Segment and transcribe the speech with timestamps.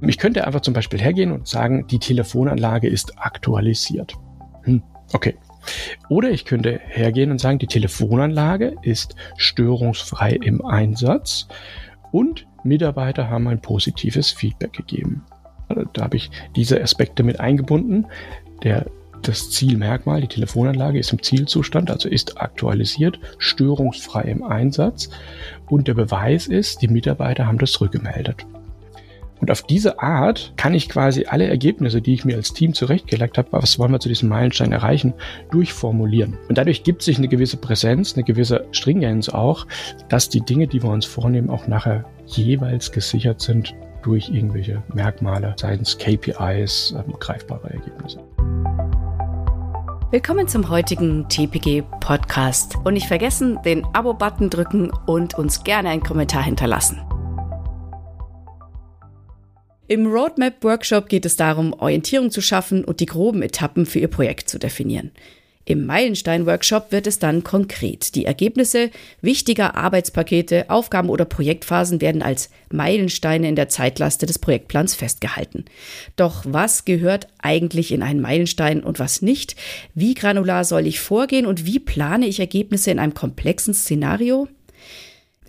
[0.00, 4.14] Ich könnte einfach zum Beispiel hergehen und sagen, die Telefonanlage ist aktualisiert.
[4.62, 4.82] Hm,
[5.12, 5.34] okay.
[6.08, 11.48] Oder ich könnte hergehen und sagen, die Telefonanlage ist störungsfrei im Einsatz
[12.12, 15.24] und Mitarbeiter haben ein positives Feedback gegeben.
[15.68, 18.06] Also da habe ich diese Aspekte mit eingebunden.
[18.62, 18.86] Der,
[19.22, 25.10] das Zielmerkmal, die Telefonanlage ist im Zielzustand, also ist aktualisiert, störungsfrei im Einsatz.
[25.68, 28.46] Und der Beweis ist, die Mitarbeiter haben das rückgemeldet.
[29.40, 33.38] Und auf diese Art kann ich quasi alle Ergebnisse, die ich mir als Team zurechtgelegt
[33.38, 35.14] habe, was wollen wir zu diesem Meilenstein erreichen,
[35.50, 36.36] durchformulieren.
[36.48, 39.66] Und dadurch gibt sich eine gewisse Präsenz, eine gewisse Stringenz auch,
[40.08, 45.54] dass die Dinge, die wir uns vornehmen, auch nachher jeweils gesichert sind durch irgendwelche Merkmale,
[45.56, 48.20] seitens KPIs, ähm, greifbare Ergebnisse.
[50.10, 52.76] Willkommen zum heutigen TPG Podcast.
[52.84, 56.98] Und nicht vergessen, den Abo-Button drücken und uns gerne einen Kommentar hinterlassen.
[59.90, 64.50] Im Roadmap-Workshop geht es darum, Orientierung zu schaffen und die groben Etappen für Ihr Projekt
[64.50, 65.12] zu definieren.
[65.64, 68.14] Im Meilenstein-Workshop wird es dann konkret.
[68.14, 68.90] Die Ergebnisse
[69.22, 75.64] wichtiger Arbeitspakete, Aufgaben oder Projektphasen werden als Meilensteine in der Zeitlaste des Projektplans festgehalten.
[76.16, 79.56] Doch was gehört eigentlich in einen Meilenstein und was nicht?
[79.94, 84.48] Wie granular soll ich vorgehen und wie plane ich Ergebnisse in einem komplexen Szenario?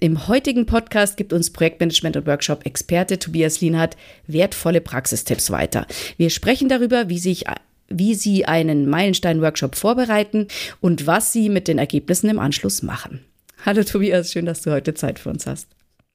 [0.01, 3.97] Im heutigen Podcast gibt uns Projektmanagement und Workshop-Experte Tobias Lienhardt
[4.27, 5.85] wertvolle Praxistipps weiter.
[6.15, 7.43] Wir sprechen darüber, wie sich
[7.89, 10.47] wie Sie einen Meilenstein-Workshop vorbereiten
[10.79, 13.25] und was Sie mit den Ergebnissen im Anschluss machen.
[13.65, 15.67] Hallo Tobias, schön, dass du heute Zeit für uns hast.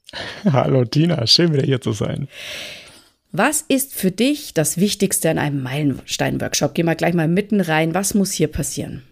[0.45, 2.29] Hallo Tina, schön wieder hier zu sein.
[3.33, 6.73] Was ist für dich das Wichtigste an einem Meilenstein-Workshop?
[6.73, 7.93] Geh mal gleich mal mitten rein.
[7.93, 9.03] Was muss hier passieren?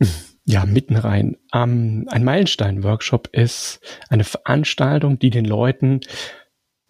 [0.46, 1.36] Ja, mitten rein.
[1.54, 6.00] Ähm, ein Meilenstein-Workshop ist eine Veranstaltung, die den Leuten,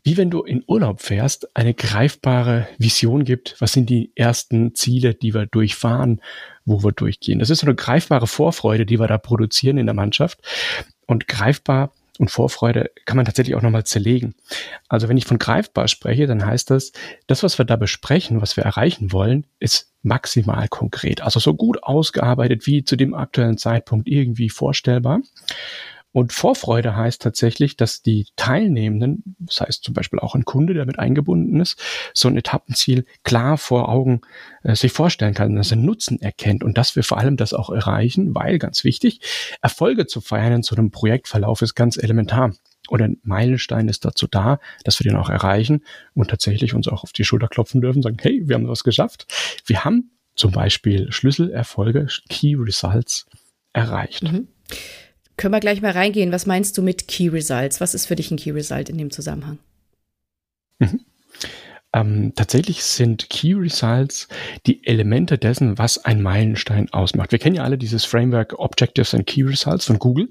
[0.03, 3.55] wie wenn du in Urlaub fährst, eine greifbare Vision gibt.
[3.61, 6.21] Was sind die ersten Ziele, die wir durchfahren,
[6.65, 7.39] wo wir durchgehen?
[7.39, 10.41] Das ist so eine greifbare Vorfreude, die wir da produzieren in der Mannschaft.
[11.07, 14.35] Und greifbar und Vorfreude kann man tatsächlich auch nochmal zerlegen.
[14.89, 16.93] Also wenn ich von greifbar spreche, dann heißt das,
[17.27, 21.23] das, was wir da besprechen, was wir erreichen wollen, ist maximal konkret.
[21.23, 25.21] Also so gut ausgearbeitet wie zu dem aktuellen Zeitpunkt irgendwie vorstellbar.
[26.15, 30.87] Und Vorfreude heißt tatsächlich, dass die Teilnehmenden, das heißt zum Beispiel auch ein Kunde, der
[30.87, 31.77] mit eingebunden ist,
[32.15, 34.21] so ein Etappenziel klar vor Augen
[34.63, 37.69] äh, sich vorstellen kann, dass er Nutzen erkennt und dass wir vor allem das auch
[37.69, 39.23] erreichen, weil ganz wichtig,
[39.61, 42.55] Erfolge zu feiern in so einem Projektverlauf ist ganz elementar.
[42.89, 45.83] Und ein Meilenstein ist dazu da, dass wir den auch erreichen
[46.15, 49.27] und tatsächlich uns auch auf die Schulter klopfen dürfen, sagen, hey, wir haben was geschafft.
[49.67, 53.27] Wir haben zum Beispiel Schlüsselerfolge, Key Results
[53.73, 54.23] erreicht.
[54.23, 54.47] Mhm.
[55.37, 56.33] Können wir gleich mal reingehen.
[56.33, 57.81] Was meinst du mit Key Results?
[57.81, 59.59] Was ist für dich ein Key Result in dem Zusammenhang?
[60.79, 61.01] Mhm.
[61.95, 64.27] Ähm, tatsächlich sind Key Results
[64.67, 67.31] die Elemente dessen, was ein Meilenstein ausmacht.
[67.31, 70.31] Wir kennen ja alle dieses Framework Objectives and Key Results von Google.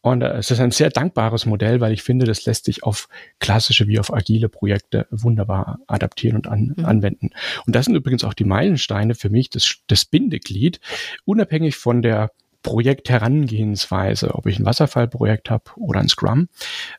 [0.00, 3.08] Und äh, es ist ein sehr dankbares Modell, weil ich finde, das lässt sich auf
[3.38, 6.84] klassische wie auf agile Projekte wunderbar adaptieren und an, mhm.
[6.86, 7.30] anwenden.
[7.66, 10.80] Und das sind übrigens auch die Meilensteine für mich, das, das Bindeglied,
[11.26, 12.30] unabhängig von der
[12.64, 16.48] Projektherangehensweise, ob ich ein Wasserfallprojekt habe oder ein Scrum,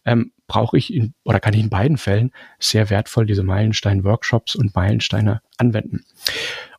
[0.05, 4.75] ähm, brauche ich in oder kann ich in beiden Fällen sehr wertvoll diese Meilenstein-Workshops und
[4.75, 6.05] Meilensteine anwenden.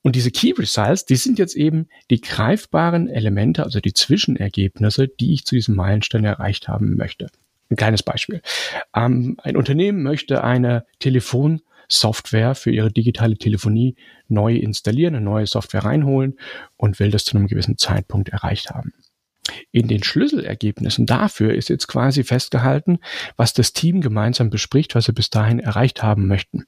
[0.02, 5.34] Und diese Key Results, die sind jetzt eben die greifbaren Elemente, also die Zwischenergebnisse, die
[5.34, 7.26] ich zu diesem Meilenstein erreicht haben möchte.
[7.68, 8.40] Ein kleines Beispiel.
[8.94, 13.96] Ähm, ein Unternehmen möchte eine Telefon Software für ihre digitale Telefonie
[14.28, 16.38] neu installieren, eine neue Software reinholen
[16.76, 18.92] und will das zu einem gewissen Zeitpunkt erreicht haben.
[19.70, 22.98] In den Schlüsselergebnissen dafür ist jetzt quasi festgehalten,
[23.36, 26.66] was das Team gemeinsam bespricht, was sie bis dahin erreicht haben möchten.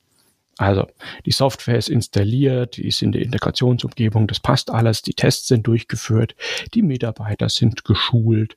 [0.58, 0.88] Also
[1.24, 5.66] die Software ist installiert, die ist in der Integrationsumgebung, das passt alles, die Tests sind
[5.68, 6.34] durchgeführt,
[6.74, 8.56] die Mitarbeiter sind geschult,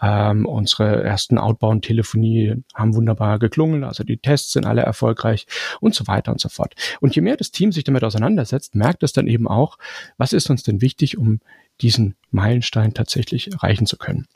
[0.00, 5.46] ähm, unsere ersten Outbound-Telefonie haben wunderbar geklungen, also die Tests sind alle erfolgreich
[5.80, 6.74] und so weiter und so fort.
[7.00, 9.76] Und je mehr das Team sich damit auseinandersetzt, merkt es dann eben auch,
[10.16, 11.40] was ist uns denn wichtig, um
[11.82, 14.26] diesen Meilenstein tatsächlich erreichen zu können.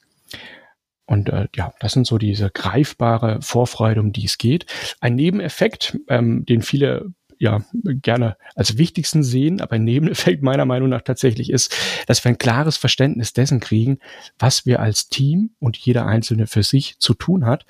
[1.06, 4.66] Und äh, ja, das sind so diese greifbare Vorfreude, um die es geht.
[5.00, 10.88] Ein Nebeneffekt, ähm, den viele ja gerne als wichtigsten sehen, aber ein Nebeneffekt meiner Meinung
[10.88, 11.74] nach tatsächlich ist,
[12.06, 13.98] dass wir ein klares Verständnis dessen kriegen,
[14.38, 17.66] was wir als Team und jeder Einzelne für sich zu tun hat,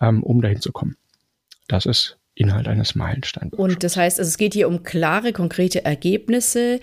[0.00, 0.96] ähm, um dahin zu kommen.
[1.66, 3.52] Das ist Inhalt eines Meilensteins.
[3.54, 6.78] Und das heißt, also es geht hier um klare, konkrete Ergebnisse,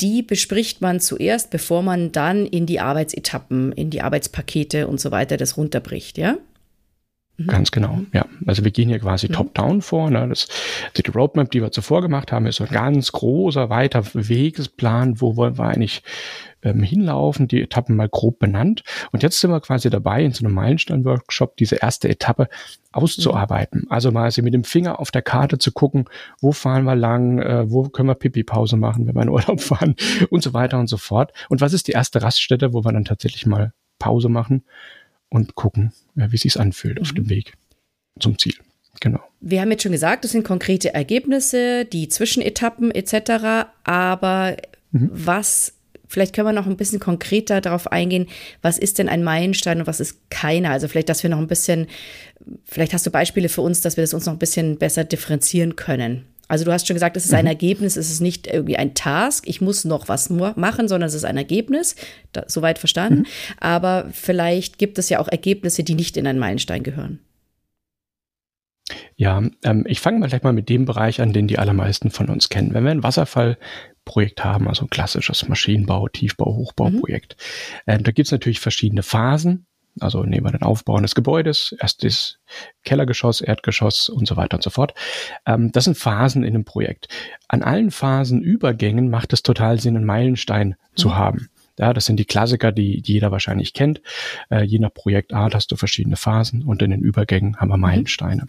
[0.00, 5.10] die bespricht man zuerst, bevor man dann in die Arbeitsetappen, in die Arbeitspakete und so
[5.10, 6.36] weiter das runterbricht, ja?
[7.38, 7.46] Mhm.
[7.48, 8.24] Ganz genau, ja.
[8.46, 9.32] Also wir gehen hier quasi mhm.
[9.32, 10.10] top-down vor.
[10.10, 10.26] Ne?
[10.28, 10.48] Das,
[10.90, 15.20] also die Roadmap, die wir zuvor gemacht haben, ist so ein ganz großer, weiter Wegesplan,
[15.20, 16.02] wo wollen wir eigentlich
[16.62, 18.82] ähm, hinlaufen, die Etappen mal grob benannt.
[19.12, 22.48] Und jetzt sind wir quasi dabei, in so einem Meilenstein-Workshop diese erste Etappe
[22.92, 23.82] auszuarbeiten.
[23.82, 23.92] Mhm.
[23.92, 26.06] Also mal mit dem Finger auf der Karte zu gucken,
[26.40, 29.94] wo fahren wir lang, äh, wo können wir Pipi-Pause machen, wenn wir in Urlaub fahren
[30.30, 31.32] und so weiter und so fort.
[31.50, 34.64] Und was ist die erste Raststätte, wo wir dann tatsächlich mal Pause machen
[35.28, 37.30] und gucken, ja, wie sich's anfühlt auf dem mhm.
[37.30, 37.54] Weg
[38.20, 38.54] zum Ziel.
[39.00, 39.20] Genau.
[39.40, 43.68] Wir haben jetzt schon gesagt, das sind konkrete Ergebnisse, die Zwischenetappen etc.
[43.84, 44.56] Aber
[44.90, 45.10] mhm.
[45.12, 45.74] was,
[46.08, 48.26] vielleicht können wir noch ein bisschen konkreter darauf eingehen,
[48.62, 50.70] was ist denn ein Meilenstein und was ist keiner?
[50.70, 51.88] Also vielleicht, dass wir noch ein bisschen,
[52.64, 55.76] vielleicht hast du Beispiele für uns, dass wir das uns noch ein bisschen besser differenzieren
[55.76, 56.24] können.
[56.48, 57.50] Also du hast schon gesagt, es ist ein mhm.
[57.50, 61.24] Ergebnis, es ist nicht irgendwie ein Task, ich muss noch was machen, sondern es ist
[61.24, 61.96] ein Ergebnis,
[62.32, 63.20] da, soweit verstanden.
[63.20, 63.26] Mhm.
[63.58, 67.20] Aber vielleicht gibt es ja auch Ergebnisse, die nicht in einen Meilenstein gehören.
[69.16, 72.28] Ja, ähm, ich fange mal gleich mal mit dem Bereich an, den die allermeisten von
[72.28, 72.74] uns kennen.
[72.74, 77.36] Wenn wir ein Wasserfallprojekt haben, also ein klassisches Maschinenbau, Tiefbau, Hochbauprojekt,
[77.86, 77.92] mhm.
[77.92, 79.66] äh, da gibt es natürlich verschiedene Phasen.
[80.00, 82.38] Also nehmen wir den Aufbau eines Gebäudes, erstes
[82.84, 84.94] Kellergeschoss, Erdgeschoss und so weiter und so fort.
[85.46, 87.08] Ähm, das sind Phasen in einem Projekt.
[87.48, 90.96] An allen Phasenübergängen macht es total Sinn, einen Meilenstein mhm.
[90.96, 91.48] zu haben.
[91.78, 94.00] Ja, das sind die Klassiker, die, die jeder wahrscheinlich kennt.
[94.50, 97.82] Äh, je nach Projektart hast du verschiedene Phasen und in den Übergängen haben wir mhm.
[97.82, 98.42] Meilensteine.
[98.42, 98.48] Mhm.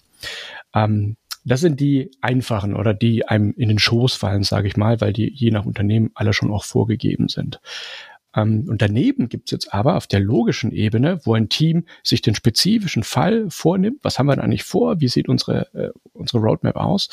[0.74, 5.00] Ähm, das sind die einfachen oder die einem in den Schoß fallen, sage ich mal,
[5.00, 7.62] weil die je nach Unternehmen alle schon auch vorgegeben sind.
[8.38, 12.22] Ähm, und daneben gibt es jetzt aber auf der logischen Ebene, wo ein Team sich
[12.22, 16.40] den spezifischen Fall vornimmt, was haben wir da eigentlich vor, wie sieht unsere, äh, unsere
[16.40, 17.10] Roadmap aus,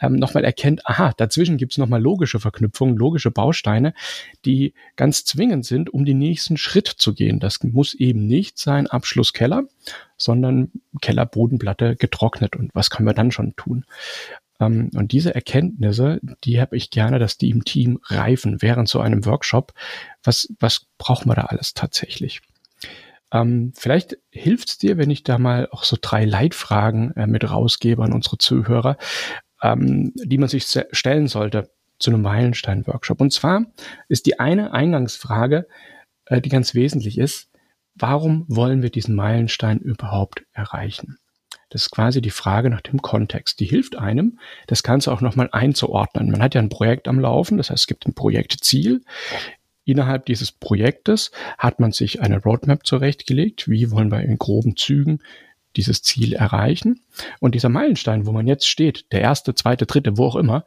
[0.00, 3.94] ähm, nochmal erkennt, aha, dazwischen gibt es nochmal logische Verknüpfungen, logische Bausteine,
[4.44, 7.40] die ganz zwingend sind, um den nächsten Schritt zu gehen.
[7.40, 9.64] Das muss eben nicht sein Abschlusskeller,
[10.18, 10.70] sondern
[11.00, 12.56] Kellerbodenplatte getrocknet.
[12.56, 13.84] Und was können wir dann schon tun?
[14.60, 19.00] Ähm, und diese Erkenntnisse, die habe ich gerne, dass die im Team reifen während so
[19.00, 19.72] einem Workshop.
[20.22, 22.40] Was, was brauchen wir da alles tatsächlich?
[23.32, 27.48] Ähm, vielleicht hilft es dir, wenn ich da mal auch so drei Leitfragen äh, mit
[27.48, 28.96] rausgebe an unsere Zuhörer,
[29.62, 33.20] ähm, die man sich stellen sollte zu einem Meilenstein-Workshop.
[33.20, 33.66] Und zwar
[34.08, 35.66] ist die eine Eingangsfrage,
[36.26, 37.50] äh, die ganz wesentlich ist,
[37.94, 41.18] warum wollen wir diesen Meilenstein überhaupt erreichen?
[41.70, 43.60] Das ist quasi die Frage nach dem Kontext.
[43.60, 46.30] Die hilft einem, das Ganze auch nochmal einzuordnen.
[46.30, 49.02] Man hat ja ein Projekt am Laufen, das heißt, es gibt ein Projektziel.
[49.84, 53.68] Innerhalb dieses Projektes hat man sich eine Roadmap zurechtgelegt.
[53.68, 55.20] Wie wollen wir in groben Zügen
[55.76, 57.00] dieses Ziel erreichen?
[57.40, 60.64] Und dieser Meilenstein, wo man jetzt steht, der erste, zweite, dritte, wo auch immer,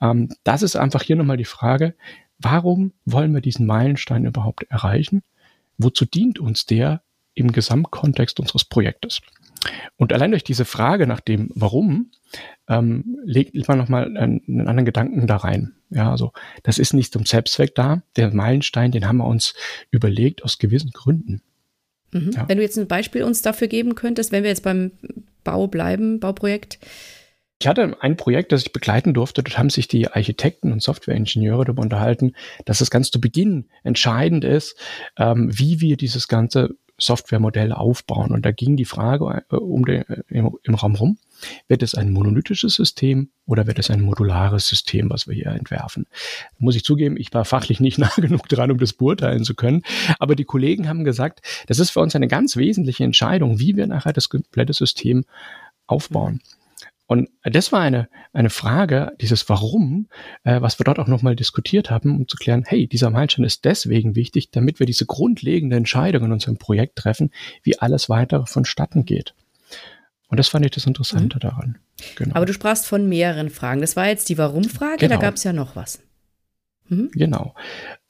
[0.00, 1.94] ähm, das ist einfach hier nochmal die Frage,
[2.38, 5.22] warum wollen wir diesen Meilenstein überhaupt erreichen?
[5.78, 7.02] Wozu dient uns der
[7.34, 9.20] im Gesamtkontext unseres Projektes?
[9.96, 12.10] Und allein durch diese Frage nach dem Warum
[12.68, 15.74] ähm, legt man nochmal einen, einen anderen Gedanken da rein.
[15.90, 18.02] Ja, also das ist nicht zum Selbstzweck da.
[18.16, 19.54] Der Meilenstein, den haben wir uns
[19.90, 21.42] überlegt aus gewissen Gründen.
[22.12, 22.30] Mhm.
[22.34, 22.48] Ja.
[22.48, 24.92] Wenn du jetzt ein Beispiel uns dafür geben könntest, wenn wir jetzt beim
[25.44, 26.78] Bau bleiben, Bauprojekt.
[27.60, 29.42] Ich hatte ein Projekt, das ich begleiten durfte.
[29.42, 32.32] Dort haben sich die Architekten und Softwareingenieure darüber unterhalten,
[32.64, 34.76] dass es ganz zu Beginn entscheidend ist,
[35.18, 38.30] ähm, wie wir dieses ganze Softwaremodell aufbauen.
[38.30, 41.18] Und da ging die Frage äh, um den, äh, im, im, Raum rum,
[41.68, 46.06] wird es ein monolithisches System oder wird es ein modulares System, was wir hier entwerfen?
[46.58, 49.82] Muss ich zugeben, ich war fachlich nicht nah genug dran, um das beurteilen zu können.
[50.18, 53.86] Aber die Kollegen haben gesagt, das ist für uns eine ganz wesentliche Entscheidung, wie wir
[53.86, 55.24] nachher das komplette System
[55.86, 56.34] aufbauen.
[56.34, 56.59] Mhm.
[57.10, 60.06] Und das war eine, eine Frage, dieses Warum,
[60.44, 63.64] äh, was wir dort auch nochmal diskutiert haben, um zu klären, hey, dieser Meilenstein ist
[63.64, 67.32] deswegen wichtig, damit wir diese grundlegende Entscheidung in unserem Projekt treffen,
[67.64, 69.34] wie alles weitere vonstatten geht.
[70.28, 71.40] Und das fand ich das Interessante mhm.
[71.40, 71.78] daran.
[72.14, 72.36] Genau.
[72.36, 73.80] Aber du sprachst von mehreren Fragen.
[73.80, 75.16] Das war jetzt die Warum-Frage, genau.
[75.16, 75.98] da gab es ja noch was.
[76.90, 77.10] Mhm.
[77.12, 77.56] Genau.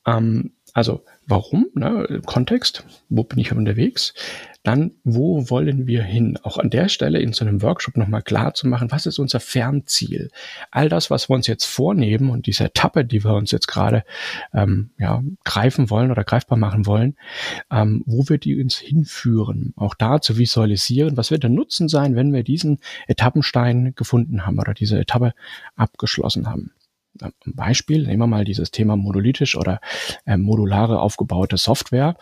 [0.07, 4.13] Ähm, also warum, ne, Kontext, wo bin ich unterwegs,
[4.63, 6.39] dann wo wollen wir hin?
[6.43, 9.41] Auch an der Stelle in so einem Workshop nochmal klar zu machen, was ist unser
[9.41, 10.31] Fernziel?
[10.71, 14.05] All das, was wir uns jetzt vornehmen und diese Etappe, die wir uns jetzt gerade
[14.53, 17.17] ähm, ja, greifen wollen oder greifbar machen wollen,
[17.71, 19.73] ähm, wo wird die uns hinführen?
[19.77, 24.59] Auch da zu visualisieren, was wird der Nutzen sein, wenn wir diesen Etappenstein gefunden haben
[24.59, 25.33] oder diese Etappe
[25.77, 26.73] abgeschlossen haben.
[27.23, 29.81] Ein Beispiel, nehmen wir mal dieses Thema monolithisch oder
[30.27, 32.17] äh, modulare aufgebaute Software,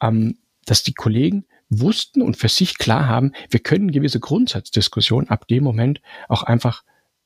[0.00, 5.48] ähm, dass die Kollegen wussten und für sich klar haben, wir können gewisse Grundsatzdiskussionen ab
[5.48, 6.82] dem Moment auch einfach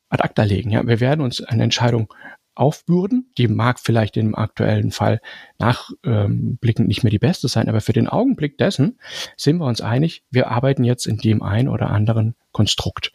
[0.09, 0.71] ad acta legen.
[0.71, 2.13] Ja, wir werden uns eine Entscheidung
[2.55, 3.31] aufbürden.
[3.39, 5.21] Die mag vielleicht im aktuellen Fall
[5.59, 8.99] nachblickend ähm, nicht mehr die beste sein, aber für den Augenblick dessen
[9.37, 13.13] sind wir uns einig, wir arbeiten jetzt in dem einen oder anderen Konstrukt.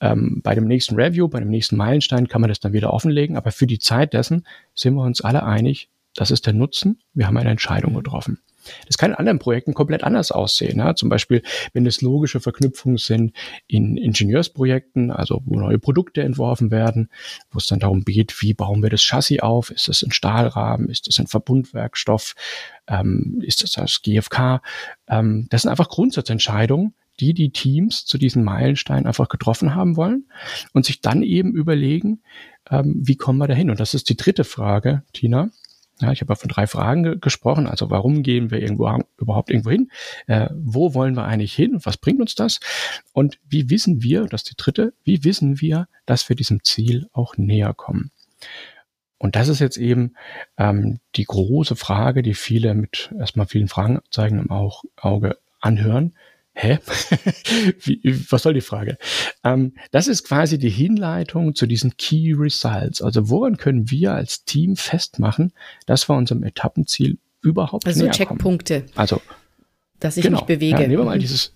[0.00, 3.36] Ähm, bei dem nächsten Review, bei dem nächsten Meilenstein kann man das dann wieder offenlegen,
[3.36, 7.26] aber für die Zeit dessen sind wir uns alle einig, das ist der Nutzen, wir
[7.26, 8.40] haben eine Entscheidung getroffen.
[8.86, 10.78] Das kann in anderen Projekten komplett anders aussehen.
[10.78, 10.94] Ja?
[10.94, 11.42] Zum Beispiel,
[11.72, 13.32] wenn es logische Verknüpfungen sind
[13.66, 17.10] in Ingenieursprojekten, also wo neue Produkte entworfen werden,
[17.50, 19.70] wo es dann darum geht, wie bauen wir das Chassis auf?
[19.70, 20.88] Ist das ein Stahlrahmen?
[20.88, 22.34] Ist das ein Verbundwerkstoff?
[22.86, 24.60] Ähm, ist das das GFK?
[25.08, 30.26] Ähm, das sind einfach Grundsatzentscheidungen, die die Teams zu diesen Meilensteinen einfach getroffen haben wollen
[30.72, 32.22] und sich dann eben überlegen,
[32.70, 33.70] ähm, wie kommen wir dahin?
[33.70, 35.50] Und das ist die dritte Frage, Tina.
[36.00, 37.66] Ja, ich habe ja von drei Fragen ge gesprochen.
[37.66, 39.90] Also warum gehen wir irgendwo überhaupt irgendwo hin?
[40.26, 41.78] Äh, wo wollen wir eigentlich hin?
[41.84, 42.60] Was bringt uns das?
[43.12, 47.08] Und wie wissen wir, das ist die dritte, wie wissen wir, dass wir diesem Ziel
[47.12, 48.10] auch näher kommen?
[49.18, 50.14] Und das ist jetzt eben
[50.58, 56.14] ähm, die große Frage, die viele mit erstmal vielen Fragezeichen im Auge anhören
[56.54, 56.78] hä?
[57.82, 58.96] Wie, was soll die Frage?
[59.42, 63.02] Ähm, das ist quasi die Hinleitung zu diesen Key Results.
[63.02, 65.52] Also woran können wir als Team festmachen,
[65.86, 68.80] dass wir unserem Etappenziel überhaupt also näher Checkpunkte.
[68.80, 68.92] Kommen?
[68.96, 69.20] Also
[70.00, 70.82] dass ich genau, mich bewege.
[70.82, 71.20] Ja, nehmen wir mal mhm.
[71.20, 71.54] dieses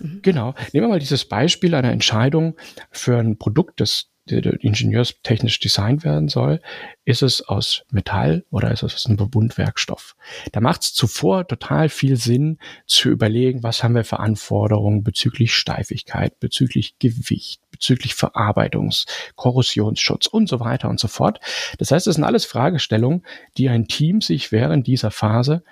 [0.00, 0.20] mhm.
[0.22, 0.54] Genau.
[0.72, 2.56] Nehmen wir mal dieses Beispiel einer Entscheidung
[2.90, 6.60] für ein Produkt, das ingenieurstechnisch designt werden soll,
[7.04, 10.14] ist es aus Metall oder ist es aus einem Verbundwerkstoff.
[10.52, 15.54] Da macht es zuvor total viel Sinn zu überlegen, was haben wir für Anforderungen bezüglich
[15.54, 19.06] Steifigkeit, bezüglich Gewicht, bezüglich Verarbeitungs-,
[19.36, 21.40] Korrosionsschutz und so weiter und so fort.
[21.78, 23.24] Das heißt, das sind alles Fragestellungen,
[23.56, 25.62] die ein Team sich während dieser Phase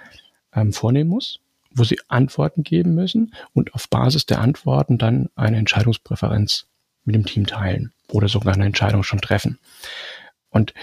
[0.55, 1.41] ähm, vornehmen muss
[1.77, 6.67] wo sie Antworten geben müssen und auf Basis der Antworten dann eine Entscheidungspräferenz
[7.05, 9.59] mit dem Team teilen oder sogar eine Entscheidung schon treffen.
[10.51, 10.75] Und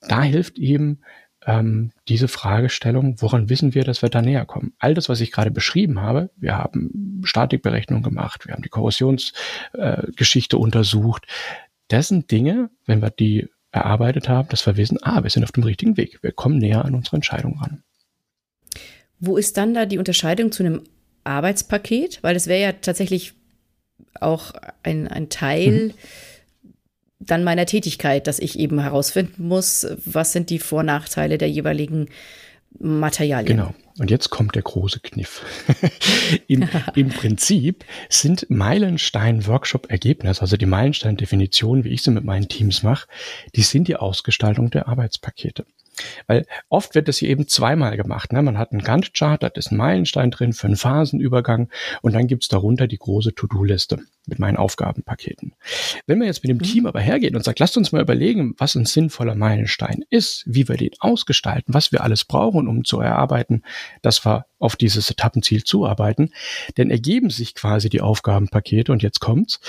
[0.00, 1.00] da hilft eben
[1.46, 4.74] ähm, diese Fragestellung, woran wissen wir, dass wir da näher kommen?
[4.78, 10.56] All das, was ich gerade beschrieben habe, wir haben Statikberechnung gemacht, wir haben die Korrosionsgeschichte
[10.56, 11.26] äh, untersucht.
[11.88, 15.52] Das sind Dinge, wenn wir die erarbeitet haben, dass wir wissen, ah, wir sind auf
[15.52, 16.22] dem richtigen Weg.
[16.22, 17.82] Wir kommen näher an unsere Entscheidung ran.
[19.18, 20.82] Wo ist dann da die Unterscheidung zu einem
[21.24, 22.22] Arbeitspaket?
[22.22, 23.34] Weil es wäre ja tatsächlich
[24.20, 25.94] auch ein, ein Teil mhm.
[27.26, 31.50] Dann meiner Tätigkeit, dass ich eben herausfinden muss, was sind die Vor- und Nachteile der
[31.50, 32.08] jeweiligen
[32.78, 33.56] Materialien.
[33.56, 33.74] Genau.
[33.98, 35.44] Und jetzt kommt der große Kniff.
[36.48, 43.06] Im, Im, Prinzip sind Meilenstein-Workshop-Ergebnisse, also die Meilenstein-Definition, wie ich sie mit meinen Teams mache,
[43.54, 45.66] die sind die Ausgestaltung der Arbeitspakete.
[46.26, 48.32] Weil oft wird das hier eben zweimal gemacht.
[48.32, 48.42] Ne?
[48.42, 51.68] Man hat einen Gantt-Chart, da ist ein Meilenstein drin für einen Phasenübergang
[52.00, 55.54] und dann gibt's darunter die große To-Do-Liste mit meinen Aufgabenpaketen.
[56.06, 56.62] Wenn man jetzt mit dem mhm.
[56.62, 60.68] Team aber hergeht und sagt, lasst uns mal überlegen, was ein sinnvoller Meilenstein ist, wie
[60.68, 63.62] wir den ausgestalten, was wir alles brauchen, um zu erarbeiten,
[64.00, 66.32] dass wir auf dieses Etappenziel zuarbeiten,
[66.76, 69.60] dann ergeben sich quasi die Aufgabenpakete und jetzt kommt's.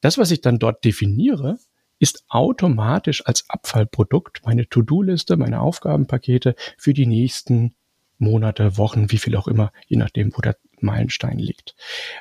[0.00, 1.58] Das, was ich dann dort definiere,
[2.00, 7.74] ist automatisch als Abfallprodukt meine To-Do-Liste, meine Aufgabenpakete für die nächsten
[8.18, 11.74] Monate, Wochen, wie viel auch immer, je nachdem, wo der Meilenstein liegt.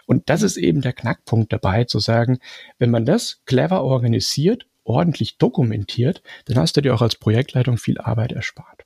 [0.05, 2.39] Und das ist eben der Knackpunkt dabei, zu sagen,
[2.77, 7.99] wenn man das clever organisiert, ordentlich dokumentiert, dann hast du dir auch als Projektleitung viel
[7.99, 8.85] Arbeit erspart.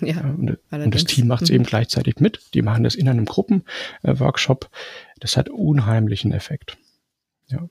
[0.00, 1.56] Ja, und, und das Team macht es mhm.
[1.56, 2.40] eben gleichzeitig mit.
[2.54, 4.68] Die machen das in einem Gruppenworkshop.
[5.20, 6.76] Das hat unheimlichen Effekt.
[7.46, 7.68] Ja.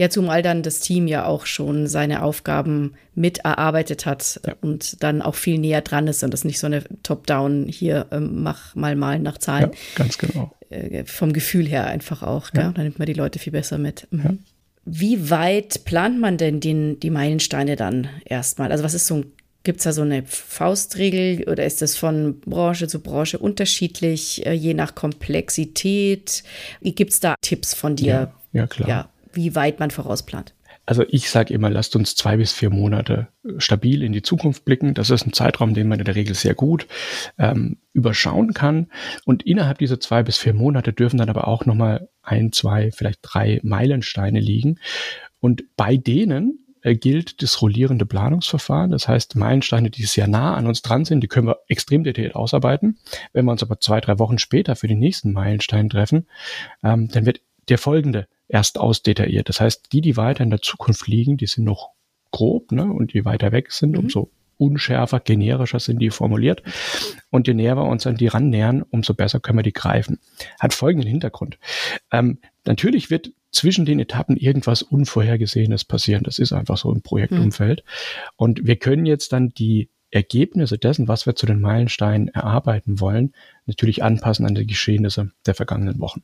[0.00, 4.54] Ja, zumal dann das Team ja auch schon seine Aufgaben mit erarbeitet hat ja.
[4.62, 8.42] und dann auch viel näher dran ist und das nicht so eine Top-Down hier ähm,
[8.42, 9.72] mach mal mal nach Zahlen.
[9.72, 10.56] Ja, ganz genau.
[10.70, 12.48] Äh, vom Gefühl her einfach auch.
[12.54, 12.72] Ja.
[12.72, 14.06] Da nimmt man die Leute viel besser mit.
[14.10, 14.38] Mhm.
[14.86, 18.72] Wie weit plant man denn den, die Meilensteine dann erstmal?
[18.72, 22.40] Also was ist so ein Gibt es da so eine Faustregel oder ist das von
[22.40, 26.42] Branche zu Branche unterschiedlich, äh, je nach Komplexität?
[26.80, 28.06] Gibt es da Tipps von dir?
[28.06, 28.88] Ja, ja klar.
[28.88, 30.54] Ja, wie weit man vorausplant?
[30.86, 34.94] Also ich sage immer, lasst uns zwei bis vier Monate stabil in die Zukunft blicken.
[34.94, 36.86] Das ist ein Zeitraum, den man in der Regel sehr gut
[37.38, 38.88] ähm, überschauen kann.
[39.24, 43.20] Und innerhalb dieser zwei bis vier Monate dürfen dann aber auch nochmal ein, zwei, vielleicht
[43.22, 44.80] drei Meilensteine liegen.
[45.38, 48.90] Und bei denen äh, gilt das rollierende Planungsverfahren.
[48.90, 52.34] Das heißt, Meilensteine, die sehr nah an uns dran sind, die können wir extrem detailliert
[52.34, 52.98] ausarbeiten.
[53.32, 56.26] Wenn wir uns aber zwei, drei Wochen später für den nächsten Meilenstein treffen,
[56.82, 59.48] ähm, dann wird der folgende erst ausdetailliert.
[59.48, 61.90] Das heißt, die, die weiter in der Zukunft liegen, die sind noch
[62.30, 62.84] grob, ne?
[62.84, 64.00] Und die weiter weg sind, mhm.
[64.00, 66.62] umso unschärfer, generischer sind die formuliert.
[67.30, 70.18] Und je näher wir uns an die rannähern, umso besser können wir die greifen.
[70.58, 71.58] Hat folgenden Hintergrund.
[72.12, 76.22] Ähm, natürlich wird zwischen den Etappen irgendwas Unvorhergesehenes passieren.
[76.24, 77.82] Das ist einfach so im Projektumfeld.
[77.84, 78.30] Mhm.
[78.36, 83.32] Und wir können jetzt dann die Ergebnisse dessen, was wir zu den Meilensteinen erarbeiten wollen,
[83.66, 86.22] natürlich anpassen an die Geschehnisse der vergangenen Wochen.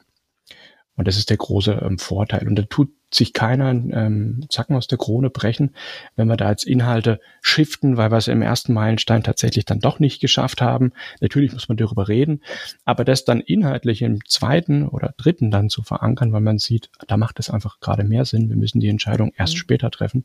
[0.96, 2.48] Und das ist der große ähm, Vorteil.
[2.48, 5.74] Und da tut sich keiner ähm, Zacken aus der Krone brechen,
[6.16, 10.00] wenn wir da jetzt Inhalte shiften, weil wir es im ersten Meilenstein tatsächlich dann doch
[10.00, 10.92] nicht geschafft haben.
[11.20, 12.42] Natürlich muss man darüber reden,
[12.84, 17.16] aber das dann inhaltlich im zweiten oder dritten dann zu verankern, weil man sieht, da
[17.16, 18.48] macht es einfach gerade mehr Sinn.
[18.48, 19.58] Wir müssen die Entscheidung erst mhm.
[19.58, 20.24] später treffen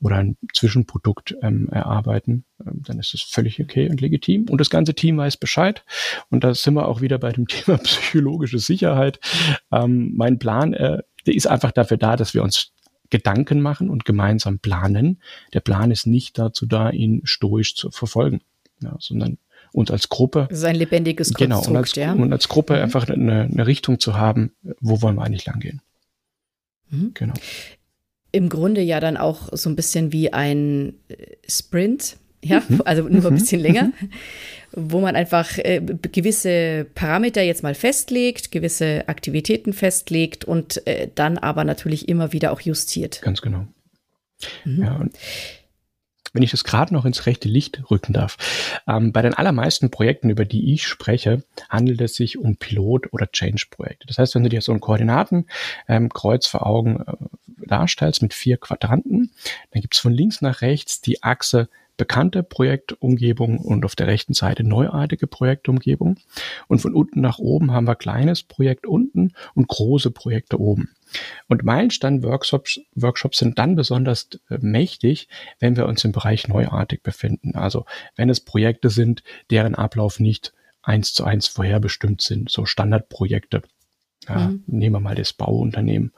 [0.00, 4.46] oder ein Zwischenprodukt ähm, erarbeiten, ähm, dann ist es völlig okay und legitim.
[4.48, 5.84] Und das ganze Team weiß Bescheid.
[6.30, 9.18] Und da sind wir auch wieder bei dem Thema psychologische Sicherheit.
[9.72, 12.72] Ähm, mein Plan, äh, der ist einfach dafür da, dass wir uns
[13.10, 15.20] Gedanken machen und gemeinsam planen.
[15.54, 18.42] Der Plan ist nicht dazu da, ihn stoisch zu verfolgen,
[18.82, 19.38] ja, sondern
[19.72, 20.46] uns als Gruppe.
[20.50, 22.12] Das ist ein lebendiges Konstrukt, genau, und als, ja.
[22.12, 22.82] und als Gruppe mhm.
[22.82, 25.80] einfach eine, eine Richtung zu haben, wo wollen wir eigentlich langgehen.
[26.90, 27.12] Mhm.
[27.14, 27.34] Genau
[28.38, 31.16] im Grunde ja dann auch so ein bisschen wie ein äh,
[31.48, 32.82] Sprint, ja, mhm.
[32.84, 33.38] also nur ein mhm.
[33.38, 34.10] bisschen länger, mhm.
[34.72, 35.80] wo man einfach äh,
[36.12, 42.52] gewisse Parameter jetzt mal festlegt, gewisse Aktivitäten festlegt und äh, dann aber natürlich immer wieder
[42.52, 43.20] auch justiert.
[43.22, 43.66] Ganz genau.
[44.64, 44.84] Mhm.
[44.84, 45.18] Ja, und
[46.32, 48.36] wenn ich das gerade noch ins rechte Licht rücken darf.
[48.86, 53.30] Ähm, bei den allermeisten Projekten, über die ich spreche, handelt es sich um Pilot- oder
[53.30, 54.06] Change-Projekte.
[54.06, 58.56] Das heißt, wenn du dir so ein Koordinatenkreuz ähm, vor Augen äh, darstellst mit vier
[58.56, 59.30] Quadranten,
[59.72, 61.68] dann gibt es von links nach rechts die Achse
[61.98, 66.16] bekannte Projektumgebung und auf der rechten Seite neuartige Projektumgebung.
[66.68, 70.94] Und von unten nach oben haben wir kleines Projekt unten und große Projekte oben.
[71.48, 75.28] Und Meilenstein-Workshops Workshops sind dann besonders äh, mächtig,
[75.58, 77.56] wenn wir uns im Bereich neuartig befinden.
[77.56, 77.84] Also
[78.16, 83.62] wenn es Projekte sind, deren Ablauf nicht eins zu eins vorherbestimmt sind, so Standardprojekte.
[84.28, 84.62] Ja, mhm.
[84.66, 86.12] Nehmen wir mal das Bauunternehmen.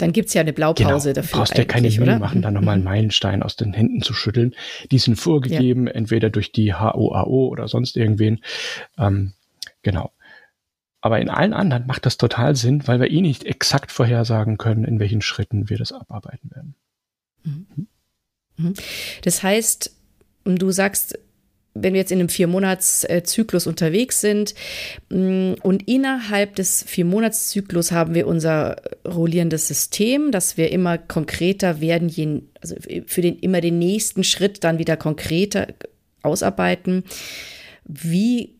[0.00, 1.14] Dann gibt's ja eine Blaupause genau.
[1.14, 1.22] dafür.
[1.22, 2.90] Du brauchst ja keine Mühe machen, da nochmal einen mhm.
[2.90, 4.54] Meilenstein aus den Händen zu schütteln.
[4.90, 5.92] Die sind vorgegeben, ja.
[5.92, 8.40] entweder durch die HOAO oder sonst irgendwen.
[8.96, 9.34] Ähm,
[9.82, 10.12] genau.
[11.02, 14.84] Aber in allen anderen macht das total Sinn, weil wir eh nicht exakt vorhersagen können,
[14.84, 16.74] in welchen Schritten wir das abarbeiten werden.
[17.44, 17.86] Mhm.
[18.56, 18.74] Mhm.
[19.22, 19.94] Das heißt,
[20.44, 21.18] du sagst,
[21.74, 24.54] wenn wir jetzt in einem Vier-Monats-Zyklus unterwegs sind
[25.08, 32.48] mm, und innerhalb des Vier-Monats-Zyklus haben wir unser rollierendes System, dass wir immer konkreter werden,
[32.60, 35.68] also für den, immer den nächsten Schritt dann wieder konkreter
[36.22, 37.04] ausarbeiten.
[37.84, 38.54] Wie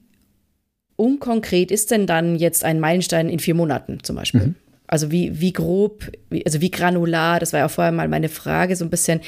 [0.97, 4.41] unkonkret ist denn dann jetzt ein Meilenstein in vier Monaten zum Beispiel?
[4.41, 4.55] Mhm.
[4.87, 6.11] Also wie, wie grob,
[6.45, 9.21] also wie granular, das war ja vorher mal meine Frage, so ein bisschen,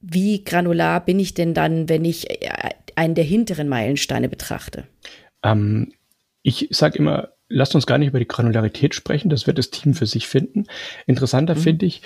[0.00, 4.86] wie granular bin ich denn dann, wenn ich äh, einen der hinteren Meilensteine betrachte?
[5.42, 5.92] Ähm,
[6.42, 9.94] ich sage immer, lasst uns gar nicht über die Granularität sprechen, das wird das Team
[9.94, 10.66] für sich finden.
[11.06, 11.60] Interessanter mhm.
[11.60, 12.02] finde ich,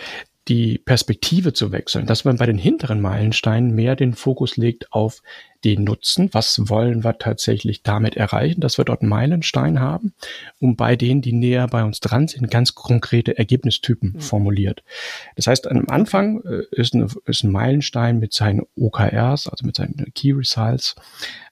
[0.48, 5.22] die Perspektive zu wechseln, dass man bei den hinteren Meilensteinen mehr den Fokus legt auf
[5.64, 6.30] den Nutzen.
[6.32, 10.14] Was wollen wir tatsächlich damit erreichen, dass wir dort einen Meilenstein haben?
[10.58, 14.20] Und bei denen, die näher bei uns dran sind, ganz konkrete Ergebnistypen mhm.
[14.20, 14.82] formuliert.
[15.36, 19.76] Das heißt, am Anfang äh, ist, eine, ist, ein Meilenstein mit seinen OKRs, also mit
[19.76, 20.96] seinen Key Results,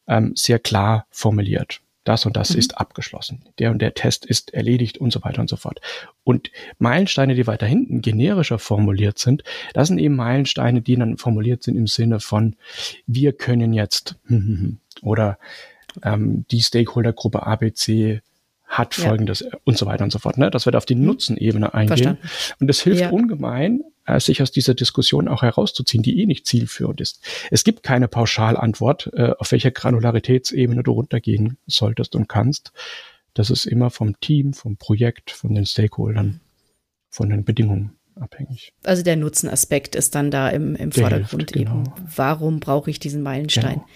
[0.09, 2.59] ähm, sehr klar formuliert das und das mhm.
[2.59, 5.81] ist abgeschlossen, der und der Test ist erledigt und so weiter und so fort.
[6.25, 9.45] Und Meilensteine, die weiter hinten generischer formuliert sind,
[9.75, 12.57] das sind eben Meilensteine, die dann formuliert sind im Sinne von,
[13.07, 14.17] wir können jetzt
[15.03, 15.39] oder
[16.03, 18.23] ähm, die Stakeholdergruppe ABC
[18.67, 19.51] hat folgendes ja.
[19.65, 20.51] und so weiter und so fort, ne?
[20.51, 21.07] dass wir da auf die mhm.
[21.07, 21.89] Nutzenebene eingehen.
[21.89, 22.29] Verstanden.
[22.59, 23.11] Und das hilft ja.
[23.11, 27.25] ungemein, äh, sich aus dieser Diskussion auch herauszuziehen, die eh nicht zielführend ist.
[27.51, 32.73] Es gibt keine Pauschalantwort, äh, auf welcher Granularitätsebene du runtergehen solltest und kannst.
[33.35, 36.41] Das ist immer vom Team, vom Projekt, von den Stakeholdern,
[37.11, 38.73] von den Bedingungen abhängig.
[38.83, 41.81] Also der Nutzenaspekt ist dann da im, im Vordergrund hilft, genau.
[41.81, 41.93] eben.
[42.15, 43.75] Warum brauche ich diesen Meilenstein?
[43.75, 43.87] Genau.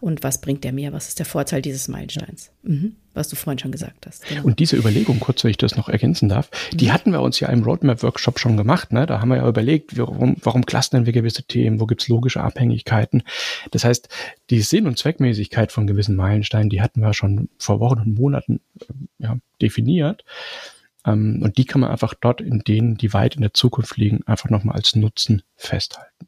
[0.00, 0.92] Und was bringt der mir?
[0.92, 2.50] Was ist der Vorteil dieses Meilensteins?
[2.62, 2.96] Mhm.
[3.14, 4.26] Was du vorhin schon gesagt hast.
[4.28, 4.44] Genau.
[4.44, 6.92] Und diese Überlegung, kurz, wenn ich das noch ergänzen darf, die mhm.
[6.92, 8.92] hatten wir uns ja im Roadmap-Workshop schon gemacht.
[8.92, 9.06] Ne?
[9.06, 12.42] Da haben wir ja überlegt, warum, warum clustern wir gewisse Themen, wo gibt es logische
[12.42, 13.22] Abhängigkeiten.
[13.70, 14.08] Das heißt,
[14.50, 18.60] die Sinn- und Zweckmäßigkeit von gewissen Meilensteinen, die hatten wir schon vor Wochen und Monaten
[18.80, 20.24] äh, ja, definiert.
[21.06, 24.22] Ähm, und die kann man einfach dort in denen, die weit in der Zukunft liegen,
[24.26, 26.26] einfach nochmal als Nutzen festhalten.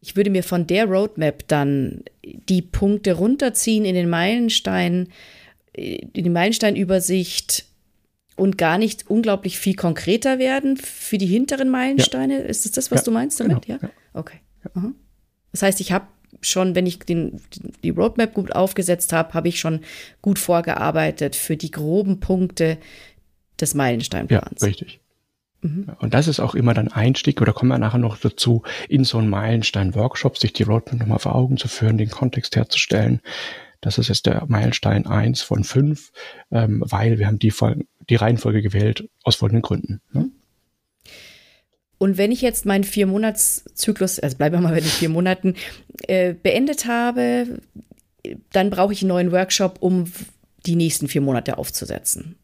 [0.00, 5.08] Ich würde mir von der Roadmap dann die Punkte runterziehen in den Meilenstein,
[5.72, 7.64] in die Meilensteinübersicht
[8.36, 12.42] und gar nicht unglaublich viel konkreter werden für die hinteren Meilensteine.
[12.42, 12.44] Ja.
[12.44, 13.66] Ist das das, was ja, du meinst damit?
[13.66, 13.90] Genau, ja?
[14.14, 14.38] Okay.
[14.74, 14.92] Aha.
[15.50, 16.06] Das heißt, ich habe
[16.40, 17.40] schon, wenn ich den,
[17.82, 19.80] die Roadmap gut aufgesetzt habe, habe ich schon
[20.22, 22.78] gut vorgearbeitet für die groben Punkte
[23.60, 24.60] des Meilensteinplans.
[24.60, 25.00] Ja, richtig.
[25.60, 25.88] Mhm.
[25.98, 29.18] Und das ist auch immer dann Einstieg, oder kommen wir nachher noch dazu, in so
[29.18, 33.20] einen Meilenstein-Workshop, sich die Roadmap nochmal vor Augen zu führen, den Kontext herzustellen.
[33.80, 36.12] Das ist jetzt der Meilenstein eins von fünf,
[36.50, 37.52] ähm, weil wir haben die,
[38.08, 40.00] die Reihenfolge gewählt aus folgenden Gründen.
[40.12, 40.30] Ne?
[41.98, 45.54] Und wenn ich jetzt meinen Vier-Monats-Zyklus, also bleiben wir mal bei den vier Monaten,
[46.06, 47.60] äh, beendet habe,
[48.52, 50.04] dann brauche ich einen neuen Workshop, um
[50.66, 52.36] die nächsten vier Monate aufzusetzen.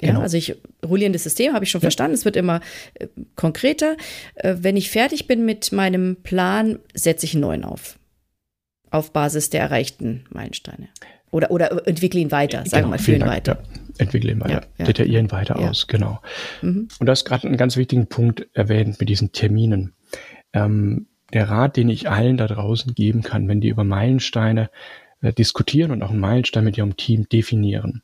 [0.00, 0.20] Ja, genau.
[0.20, 1.86] also ich rollierendes System habe ich schon ja.
[1.86, 2.14] verstanden.
[2.14, 2.60] Es wird immer
[2.94, 3.96] äh, konkreter.
[4.34, 7.98] Äh, wenn ich fertig bin mit meinem Plan, setze ich einen neuen auf.
[8.90, 10.88] Auf Basis der erreichten Meilensteine.
[11.30, 13.58] Oder, oder entwickle ihn weiter, sagen genau, wir mal, führe ihn weiter.
[13.60, 16.20] Ja, entwickle ihn weiter, detailliere ihn weiter aus, genau.
[16.62, 16.86] Mhm.
[17.00, 19.94] Und du hast gerade einen ganz wichtigen Punkt erwähnt mit diesen Terminen.
[20.52, 24.70] Ähm, der Rat, den ich allen da draußen geben kann, wenn die über Meilensteine
[25.22, 28.02] äh, diskutieren und auch einen Meilenstein mit ihrem Team definieren.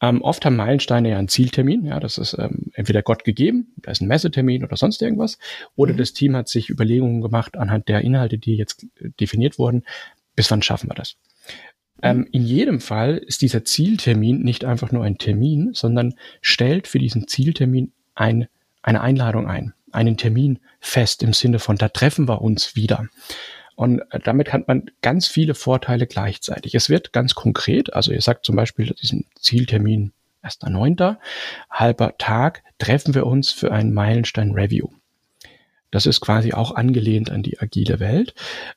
[0.00, 3.90] Ähm, oft haben Meilensteine ja einen Zieltermin, ja, das ist ähm, entweder Gott gegeben, da
[3.90, 5.38] ist ein Messetermin oder sonst irgendwas,
[5.76, 5.98] oder mhm.
[5.98, 9.84] das Team hat sich Überlegungen gemacht anhand der Inhalte, die jetzt äh, definiert wurden,
[10.36, 11.16] bis wann schaffen wir das.
[11.96, 12.02] Mhm.
[12.02, 16.98] Ähm, in jedem Fall ist dieser Zieltermin nicht einfach nur ein Termin, sondern stellt für
[16.98, 18.48] diesen Zieltermin ein,
[18.82, 23.06] eine Einladung ein, einen Termin fest im Sinne von, da treffen wir uns wieder.
[23.80, 26.74] Und äh, damit hat man ganz viele Vorteile gleichzeitig.
[26.74, 30.12] Es wird ganz konkret, also ihr sagt zum Beispiel diesen Zieltermin
[30.42, 31.16] 1.9.,
[31.70, 34.88] halber Tag, treffen wir uns für ein Meilenstein-Review.
[35.90, 38.34] Das ist quasi auch angelehnt an die agile Welt.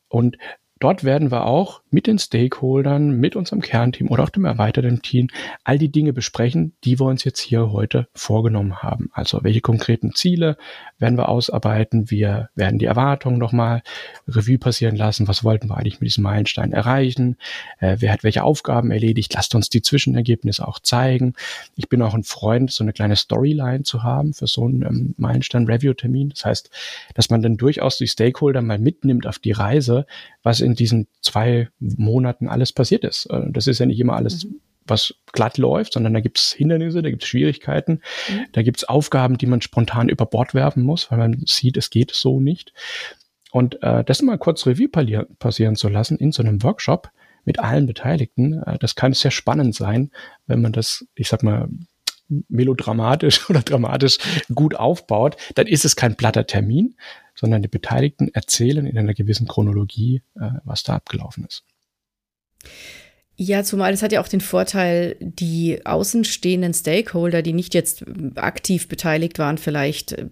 [0.07, 0.37] Und
[0.79, 5.29] Dort werden wir auch mit den Stakeholdern, mit unserem Kernteam oder auch dem erweiterten Team
[5.63, 9.09] all die Dinge besprechen, die wir uns jetzt hier heute vorgenommen haben.
[9.13, 10.57] Also welche konkreten Ziele
[10.97, 12.11] werden wir ausarbeiten?
[12.11, 13.81] Wir werden die Erwartungen nochmal
[14.27, 15.27] Revue passieren lassen.
[15.27, 17.37] Was wollten wir eigentlich mit diesem Meilenstein erreichen?
[17.79, 19.33] Äh, wer hat welche Aufgaben erledigt?
[19.33, 21.33] Lasst uns die Zwischenergebnisse auch zeigen.
[21.75, 25.15] Ich bin auch ein Freund, so eine kleine Storyline zu haben für so einen ähm,
[25.17, 26.29] Meilenstein-Review-Termin.
[26.29, 26.69] Das heißt,
[27.13, 30.05] dass man dann durchaus die Stakeholder mal mitnimmt auf die Reise,
[30.43, 33.25] was in diesen zwei Monaten alles passiert ist.
[33.27, 34.59] Äh, das ist ja nicht immer alles mhm.
[34.85, 38.45] was glatt läuft, sondern da gibt es Hindernisse, da gibt es Schwierigkeiten, mhm.
[38.51, 41.89] da gibt es Aufgaben, die man spontan über Bord werfen muss, weil man sieht, es
[41.89, 42.73] geht so nicht.
[43.51, 44.89] Und äh, das mal kurz Revue
[45.39, 47.09] passieren zu lassen in so einem Workshop
[47.45, 50.11] mit allen Beteiligten, äh, das kann sehr spannend sein,
[50.47, 51.69] wenn man das, ich sag mal,
[52.27, 54.17] melodramatisch oder dramatisch
[54.53, 56.95] gut aufbaut, dann ist es kein platter Termin,
[57.35, 61.63] sondern die Beteiligten erzählen in einer gewissen Chronologie, äh, was da abgelaufen ist.
[63.35, 68.05] Ja, zumal es hat ja auch den Vorteil, die außenstehenden Stakeholder, die nicht jetzt
[68.35, 70.27] aktiv beteiligt waren, vielleicht äh,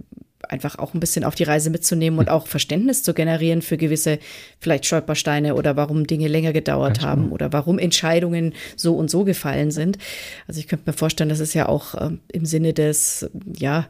[0.49, 2.33] einfach auch ein bisschen auf die Reise mitzunehmen und hm.
[2.33, 4.19] auch Verständnis zu generieren für gewisse
[4.59, 7.35] vielleicht Stolpersteine oder warum Dinge länger gedauert Ganz haben genau.
[7.35, 9.97] oder warum Entscheidungen so und so gefallen sind.
[10.47, 13.87] Also ich könnte mir vorstellen, das ist ja auch äh, im Sinne des, ja,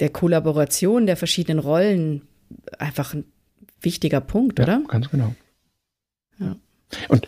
[0.00, 2.22] der Kollaboration der verschiedenen Rollen
[2.78, 3.24] einfach ein
[3.80, 4.82] wichtiger Punkt, ja, oder?
[4.88, 5.34] Ganz genau.
[6.38, 6.56] Ja.
[7.08, 7.26] Und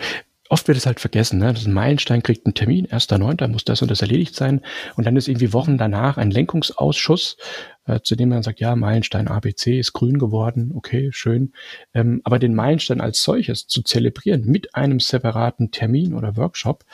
[0.53, 1.51] oft wird es halt vergessen, ne?
[1.51, 4.61] Das ist ein Meilenstein kriegt einen Termin, 1.9., muss das und das erledigt sein.
[4.97, 7.39] Und dann ist irgendwie Wochen danach ein Lenkungsausschuss,
[7.87, 11.55] äh, zu dem man sagt, ja, Meilenstein ABC ist grün geworden, okay, schön.
[11.95, 16.85] Ähm, aber den Meilenstein als solches zu zelebrieren mit einem separaten Termin oder Workshop,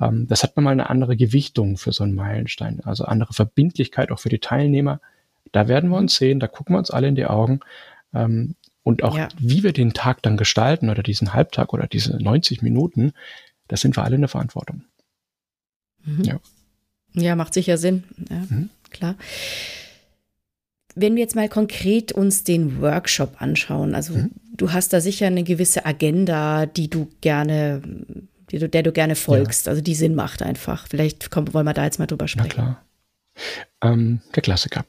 [0.00, 4.10] ähm, das hat man mal eine andere Gewichtung für so einen Meilenstein, also andere Verbindlichkeit
[4.10, 5.02] auch für die Teilnehmer.
[5.52, 7.60] Da werden wir uns sehen, da gucken wir uns alle in die Augen.
[8.14, 9.28] Ähm, und auch ja.
[9.38, 13.12] wie wir den Tag dann gestalten oder diesen Halbtag oder diese 90 Minuten,
[13.68, 14.82] da sind wir alle in der Verantwortung.
[16.04, 16.24] Mhm.
[16.24, 16.40] Ja.
[17.14, 18.04] ja, macht sicher Sinn.
[18.28, 18.70] Ja, mhm.
[18.90, 19.16] klar.
[20.94, 24.30] Wenn wir jetzt mal konkret uns den Workshop anschauen, also mhm.
[24.54, 27.80] du hast da sicher eine gewisse Agenda, die du gerne,
[28.50, 30.86] die du, der du gerne folgst, also die Sinn macht einfach.
[30.88, 32.48] Vielleicht kommen, wollen wir da jetzt mal drüber sprechen.
[32.56, 32.84] Na klar.
[33.80, 34.84] Ähm, der Klassiker.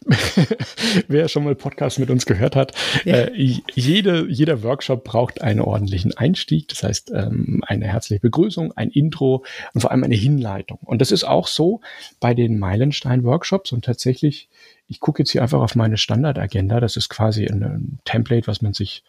[1.07, 2.73] Wer schon mal Podcast mit uns gehört hat,
[3.05, 3.15] ja.
[3.15, 8.89] äh, jede, jeder Workshop braucht einen ordentlichen Einstieg, das heißt ähm, eine herzliche Begrüßung, ein
[8.89, 10.77] Intro und vor allem eine Hinleitung.
[10.81, 11.81] Und das ist auch so
[12.19, 14.49] bei den Meilenstein-Workshops und tatsächlich,
[14.87, 18.61] ich gucke jetzt hier einfach auf meine Standardagenda, das ist quasi ein, ein Template, was
[18.61, 19.03] man sich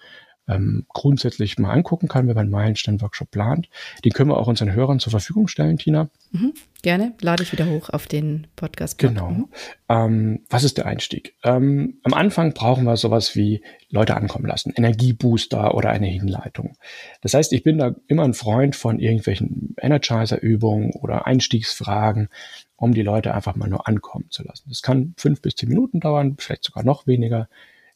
[0.48, 3.68] ähm, grundsätzlich mal angucken kann, wenn man einen Meilenstein-Workshop plant.
[4.04, 6.10] Den können wir auch unseren Hörern zur Verfügung stellen, Tina.
[6.32, 6.52] Mhm,
[6.82, 9.08] gerne, lade ich wieder hoch auf den podcast -Blog.
[9.08, 9.30] Genau.
[9.30, 9.48] Mhm.
[9.88, 11.34] Ähm, was ist der Einstieg?
[11.42, 16.76] Ähm, am Anfang brauchen wir sowas wie Leute ankommen lassen, Energiebooster oder eine Hinleitung.
[17.22, 22.28] Das heißt, ich bin da immer ein Freund von irgendwelchen Energizer-Übungen oder Einstiegsfragen,
[22.76, 24.68] um die Leute einfach mal nur ankommen zu lassen.
[24.68, 27.48] Das kann fünf bis zehn Minuten dauern, vielleicht sogar noch weniger.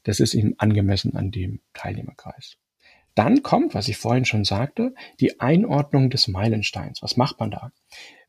[0.04, 2.56] Das ist ihm angemessen an dem Teilnehmerkreis.
[3.14, 7.02] Dann kommt, was ich vorhin schon sagte, die Einordnung des Meilensteins.
[7.02, 7.72] Was macht man da?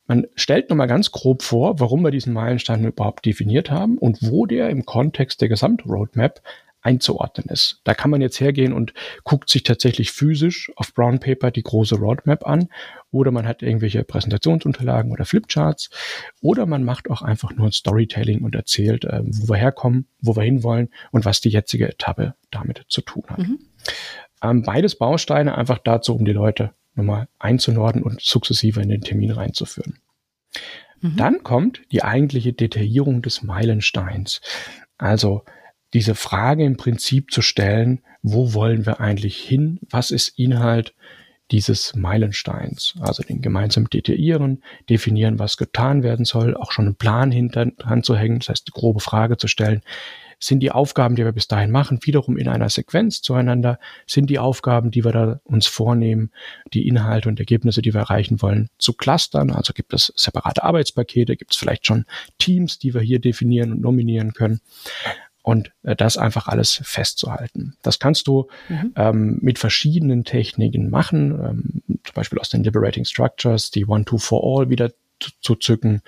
[0.08, 4.48] Man stellt nochmal ganz grob vor, warum wir diesen Meilenstein überhaupt definiert haben und wo
[4.48, 6.42] der im Kontext der Gesamtroadmap
[6.82, 7.82] einzuordnen ist.
[7.84, 11.96] Da kann man jetzt hergehen und guckt sich tatsächlich physisch auf Brown Paper die große
[11.96, 12.70] Roadmap an
[13.12, 15.90] oder man hat irgendwelche Präsentationsunterlagen oder Flipcharts
[16.42, 20.36] oder man macht auch einfach nur ein Storytelling und erzählt, äh, wo wir herkommen, wo
[20.36, 23.40] wir hinwollen und was die jetzige Etappe damit zu tun hat.
[23.40, 23.60] Mhm.
[24.42, 29.32] Ähm, beides Bausteine einfach dazu, um die Leute nochmal einzunorden und sukzessive in den Termin
[29.32, 30.00] reinzuführen.
[31.02, 31.18] Mhm.
[31.18, 34.42] Dann kommt die eigentliche Detaillierung des Meilensteins.
[34.98, 35.44] Also
[35.94, 39.80] diese Frage im Prinzip zu stellen, wo wollen wir eigentlich hin?
[39.90, 40.94] Was ist Inhalt
[41.52, 42.96] dieses Meilensteins?
[43.00, 47.72] Also den gemeinsam detaillieren, definieren, was getan werden soll, auch schon einen Plan hinter
[48.04, 49.82] zu hängen, das heißt, die grobe Frage zu stellen,
[50.40, 53.78] sind die Aufgaben, die wir bis dahin machen, wiederum in einer Sequenz zueinander?
[54.08, 56.32] Sind die Aufgaben, die wir da uns vornehmen,
[56.74, 59.52] die Inhalte und Ergebnisse, die wir erreichen wollen, zu clustern?
[59.52, 61.36] Also gibt es separate Arbeitspakete?
[61.36, 62.06] Gibt es vielleicht schon
[62.38, 64.62] Teams, die wir hier definieren und nominieren können?
[65.50, 67.76] Und äh, das einfach alles festzuhalten.
[67.82, 68.94] Das kannst du mhm.
[68.96, 74.92] ähm, mit verschiedenen Techniken machen, ähm, zum Beispiel aus den Liberating Structures, die One-Two-For-All wieder
[75.20, 76.04] zu, zu zücken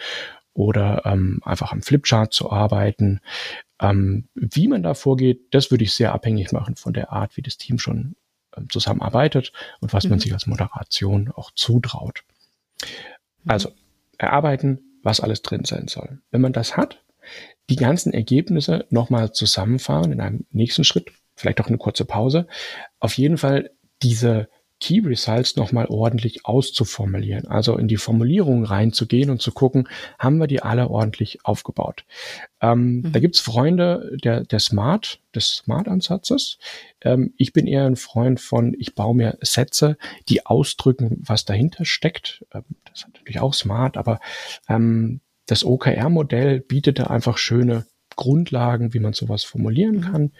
[0.53, 3.19] oder ähm, einfach am Flipchart zu arbeiten.
[3.79, 7.41] Ähm, wie man da vorgeht, das würde ich sehr abhängig machen von der Art, wie
[7.41, 8.15] das Team schon
[8.55, 10.11] ähm, zusammenarbeitet und was mhm.
[10.11, 12.23] man sich als Moderation auch zutraut.
[12.83, 13.49] Mhm.
[13.49, 13.71] Also
[14.19, 16.19] erarbeiten, was alles drin sein soll.
[16.29, 17.01] Wenn man das hat,
[17.71, 22.47] die ganzen Ergebnisse nochmal zusammenfahren in einem nächsten Schritt, vielleicht auch eine kurze Pause.
[22.99, 23.71] Auf jeden Fall
[24.03, 24.49] diese
[24.81, 29.87] Key Results nochmal ordentlich auszuformulieren, also in die Formulierung reinzugehen und zu gucken,
[30.19, 32.03] haben wir die alle ordentlich aufgebaut.
[32.61, 33.11] Ähm, mhm.
[33.13, 36.57] Da gibt's Freunde der, der Smart, des Smart-Ansatzes.
[37.01, 41.85] Ähm, ich bin eher ein Freund von, ich baue mir Sätze, die ausdrücken, was dahinter
[41.85, 42.43] steckt.
[42.51, 44.19] Ähm, das ist natürlich auch smart, aber
[44.67, 47.85] ähm, das OKR-Modell bietet da einfach schöne
[48.15, 50.01] Grundlagen, wie man sowas formulieren mhm.
[50.01, 50.31] kann.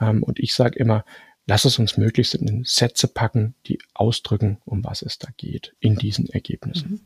[0.00, 1.04] Ähm, und ich sage immer,
[1.46, 5.96] lass es uns möglichst in Sätze packen, die ausdrücken, um was es da geht in
[5.96, 6.92] diesen Ergebnissen.
[6.92, 7.00] Mhm.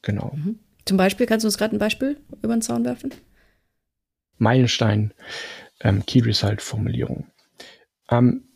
[0.00, 0.32] Genau.
[0.34, 0.58] Mhm.
[0.86, 3.12] Zum Beispiel, kannst du uns gerade ein Beispiel über den Zaun werfen?
[4.38, 5.12] Meilenstein,
[5.80, 7.26] ähm, Key Result Formulierung.
[8.08, 8.48] Ähm,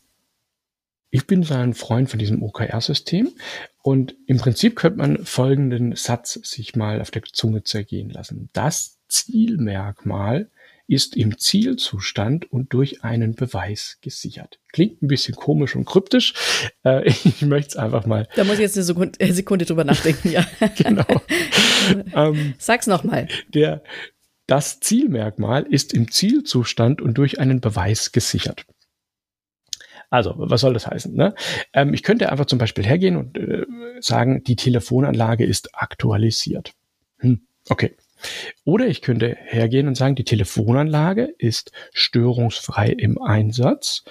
[1.11, 3.33] ich bin so ein Freund von diesem OKR-System
[3.87, 8.51] und im Prinzip könnte man folgenden Satz sich mal auf der Zunge zergehen lassen.
[8.53, 10.51] Das Zielmerkmal
[10.89, 14.59] ist im Zielzustand und durch einen Beweis gesichert.
[14.73, 16.35] Klingt ein bisschen komisch und kryptisch.
[16.85, 18.27] Äh, ich möchte es einfach mal.
[18.35, 20.45] Da muss ich jetzt eine Sekunde, eine Sekunde drüber nachdenken, ja.
[20.77, 21.07] genau.
[22.13, 23.29] ähm, Sag's nochmal.
[23.55, 23.85] Der,
[24.49, 28.67] das Zielmerkmal ist im Zielzustand und durch einen Beweis gesichert.
[30.17, 31.15] Also, was soll das heißen?
[31.15, 31.35] Ne?
[31.75, 33.67] Ähm, ich könnte einfach zum Beispiel hergehen und äh,
[34.01, 36.73] sagen, die Telefonanlage ist aktualisiert.
[37.19, 37.95] Hm, okay.
[38.65, 44.05] Oder ich könnte hergehen und sagen, die Telefonanlage ist störungsfrei im Einsatz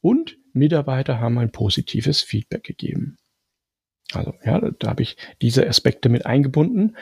[0.00, 3.16] und Mitarbeiter haben ein positives Feedback gegeben.
[4.12, 6.96] Also ja, da habe ich diese Aspekte mit eingebunden.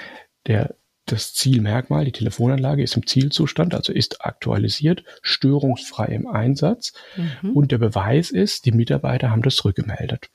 [0.47, 0.75] Der
[1.13, 6.93] das Zielmerkmal, die Telefonanlage ist im Zielzustand, also ist aktualisiert, störungsfrei im Einsatz.
[7.17, 7.53] Mhm.
[7.53, 10.31] Und der Beweis ist, die Mitarbeiter haben das zurückgemeldet.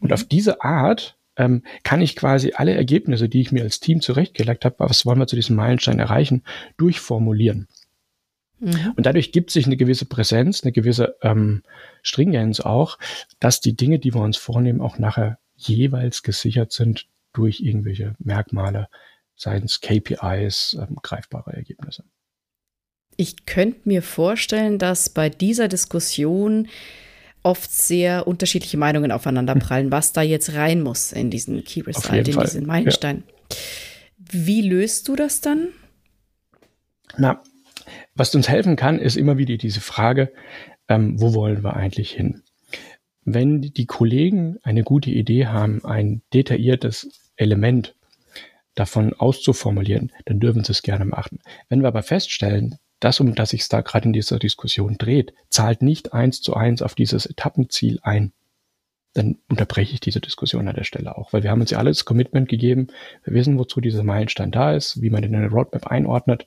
[0.00, 0.14] Und mhm.
[0.14, 4.64] auf diese Art ähm, kann ich quasi alle Ergebnisse, die ich mir als Team zurechtgelegt
[4.64, 6.42] habe, was wollen wir zu diesem Meilenstein erreichen,
[6.76, 7.68] durchformulieren.
[8.58, 8.94] Mhm.
[8.96, 11.62] Und dadurch gibt sich eine gewisse Präsenz, eine gewisse ähm,
[12.02, 12.98] Stringenz auch,
[13.38, 18.88] dass die Dinge, die wir uns vornehmen, auch nachher jeweils gesichert sind durch irgendwelche Merkmale,
[19.36, 22.04] seien es KPIs, ähm, greifbare Ergebnisse.
[23.16, 26.68] Ich könnte mir vorstellen, dass bei dieser Diskussion
[27.42, 32.34] oft sehr unterschiedliche Meinungen aufeinanderprallen, was da jetzt rein muss in diesen Key Result, in
[32.34, 32.44] Fall.
[32.44, 33.24] diesen Meilenstein.
[33.26, 33.56] Ja.
[34.18, 35.68] Wie löst du das dann?
[37.16, 37.42] Na,
[38.14, 40.32] was uns helfen kann, ist immer wieder diese Frage,
[40.88, 42.42] ähm, wo wollen wir eigentlich hin?
[43.24, 47.95] Wenn die Kollegen eine gute Idee haben, ein detailliertes Element
[48.76, 51.40] davon auszuformulieren, dann dürfen sie es gerne machen.
[51.68, 55.82] Wenn wir aber feststellen, das, um das sich da gerade in dieser Diskussion dreht, zahlt
[55.82, 58.32] nicht eins zu eins auf dieses Etappenziel ein,
[59.14, 62.04] dann unterbreche ich diese Diskussion an der Stelle auch, weil wir haben uns ja alles
[62.04, 62.88] Commitment gegeben,
[63.24, 66.46] wir wissen, wozu dieser Meilenstein da ist, wie man den in eine Roadmap einordnet.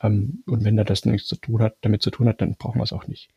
[0.00, 2.78] Ähm, und wenn da das nichts zu tun hat, damit zu tun hat, dann brauchen
[2.78, 3.28] wir es auch nicht.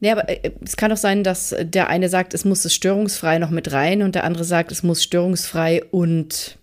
[0.00, 3.38] Ja, aber äh, es kann doch sein, dass der eine sagt, es muss es störungsfrei
[3.38, 6.58] noch mit rein und der andere sagt, es muss störungsfrei und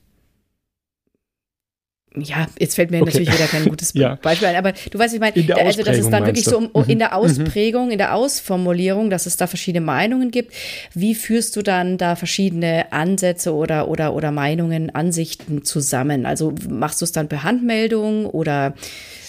[2.16, 3.12] ja, jetzt fällt mir okay.
[3.12, 4.16] natürlich wieder kein gutes ja.
[4.16, 6.90] Beispiel ein, aber du weißt, ich meine, also das ist dann wirklich so um, mhm.
[6.90, 7.14] in der mhm.
[7.14, 10.54] Ausprägung, in der Ausformulierung, dass es da verschiedene Meinungen gibt.
[10.94, 16.26] Wie führst du dann da verschiedene Ansätze oder, oder, oder Meinungen, Ansichten zusammen?
[16.26, 18.74] Also machst du es dann per Handmeldung oder,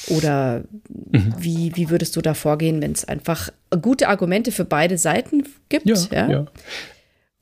[0.09, 1.35] oder mhm.
[1.39, 3.51] wie, wie würdest du da vorgehen, wenn es einfach
[3.83, 5.87] gute Argumente für beide Seiten gibt?
[5.87, 6.31] Ja, ja.
[6.31, 6.47] ja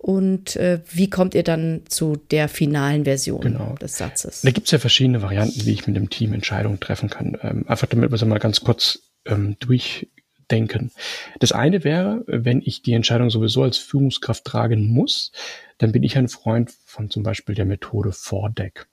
[0.08, 3.74] und äh, wie kommt ihr dann zu der finalen Version genau.
[3.74, 4.40] des Satzes?
[4.40, 7.36] Da gibt es ja verschiedene Varianten, wie ich mit dem Team Entscheidungen treffen kann.
[7.42, 10.92] Ähm, einfach damit wir es mal ganz kurz ähm, durchdenken.
[11.40, 15.30] Das eine wäre, wenn ich die Entscheidung sowieso als Führungskraft tragen muss,
[15.76, 18.86] dann bin ich ein Freund von zum Beispiel der Methode FORDEC.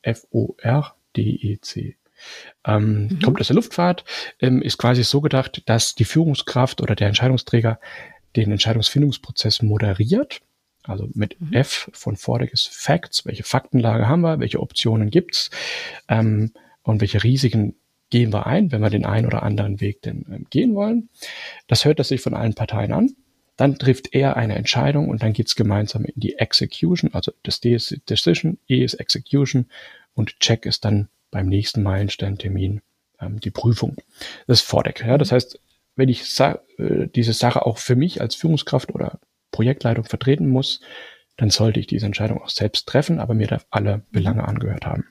[0.00, 1.96] F-O-R-D-E-C.
[2.64, 3.20] Ähm, mhm.
[3.20, 4.06] Kommt aus der Luftfahrt,
[4.40, 7.78] ähm, ist quasi so gedacht, dass die Führungskraft oder der Entscheidungsträger
[8.36, 10.40] den Entscheidungsfindungsprozess moderiert.
[10.82, 11.52] Also mit mhm.
[11.52, 15.50] F von voriges Facts, welche Faktenlage haben wir, welche Optionen gibt's
[16.08, 17.74] ähm, und welche Risiken
[18.08, 21.08] gehen wir ein, wenn wir den einen oder anderen Weg denn ähm, gehen wollen.
[21.68, 23.14] Das hört er sich von allen Parteien an.
[23.56, 27.12] Dann trifft er eine Entscheidung und dann geht's gemeinsam in die Execution.
[27.12, 29.66] Also das D ist Decision, E ist Execution
[30.14, 32.80] und Check ist dann beim nächsten Meilensteintermin
[33.20, 33.96] ähm, die Prüfung.
[34.46, 35.04] Das ist Vordeck.
[35.06, 35.18] Ja?
[35.18, 35.60] Das heißt,
[35.96, 40.80] wenn ich sa äh, diese Sache auch für mich als Führungskraft oder Projektleitung vertreten muss,
[41.36, 45.06] dann sollte ich diese Entscheidung auch selbst treffen, aber mir da alle Belange angehört haben.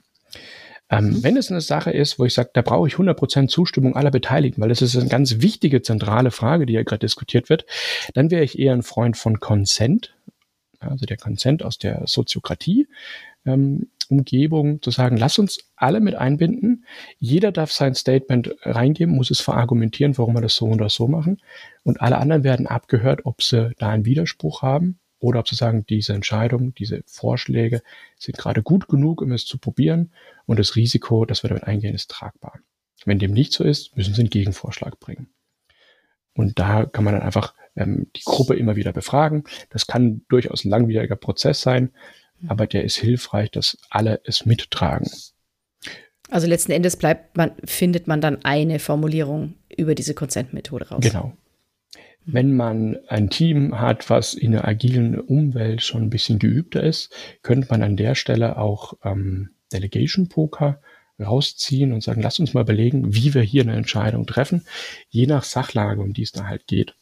[0.89, 1.23] Ähm, mhm.
[1.23, 4.61] Wenn es eine Sache ist, wo ich sage, da brauche ich 100% Zustimmung aller Beteiligten,
[4.61, 7.65] weil das ist eine ganz wichtige, zentrale Frage, die ja gerade diskutiert wird,
[8.13, 10.15] dann wäre ich eher ein Freund von Consent,
[10.79, 12.87] also der Consent aus der Soziokratie.
[13.45, 16.85] Ähm, Umgebung zu sagen, lass uns alle mit einbinden.
[17.19, 21.37] Jeder darf sein Statement reingeben, muss es verargumentieren, warum wir das so oder so machen.
[21.83, 25.85] Und alle anderen werden abgehört, ob sie da einen Widerspruch haben oder ob sie sagen,
[25.87, 27.81] diese Entscheidung, diese Vorschläge
[28.17, 30.11] sind gerade gut genug, um es zu probieren
[30.45, 32.59] und das Risiko, dass wir damit eingehen, ist tragbar.
[33.05, 35.29] Wenn dem nicht so ist, müssen sie einen Gegenvorschlag bringen.
[36.33, 39.43] Und da kann man dann einfach ähm, die Gruppe immer wieder befragen.
[39.69, 41.91] Das kann durchaus ein langwieriger Prozess sein.
[42.41, 42.49] Mhm.
[42.49, 45.09] aber der ist hilfreich, dass alle es mittragen.
[46.29, 51.01] Also letzten Endes bleibt man, findet man dann eine Formulierung über diese Consent-Methode raus.
[51.01, 51.33] Genau.
[52.25, 57.11] Wenn man ein Team hat, was in der agilen Umwelt schon ein bisschen geübter ist,
[57.41, 60.79] könnte man an der Stelle auch ähm, Delegation Poker
[61.19, 64.65] rausziehen und sagen, lass uns mal überlegen, wie wir hier eine Entscheidung treffen,
[65.09, 66.95] je nach Sachlage, um die es da halt geht.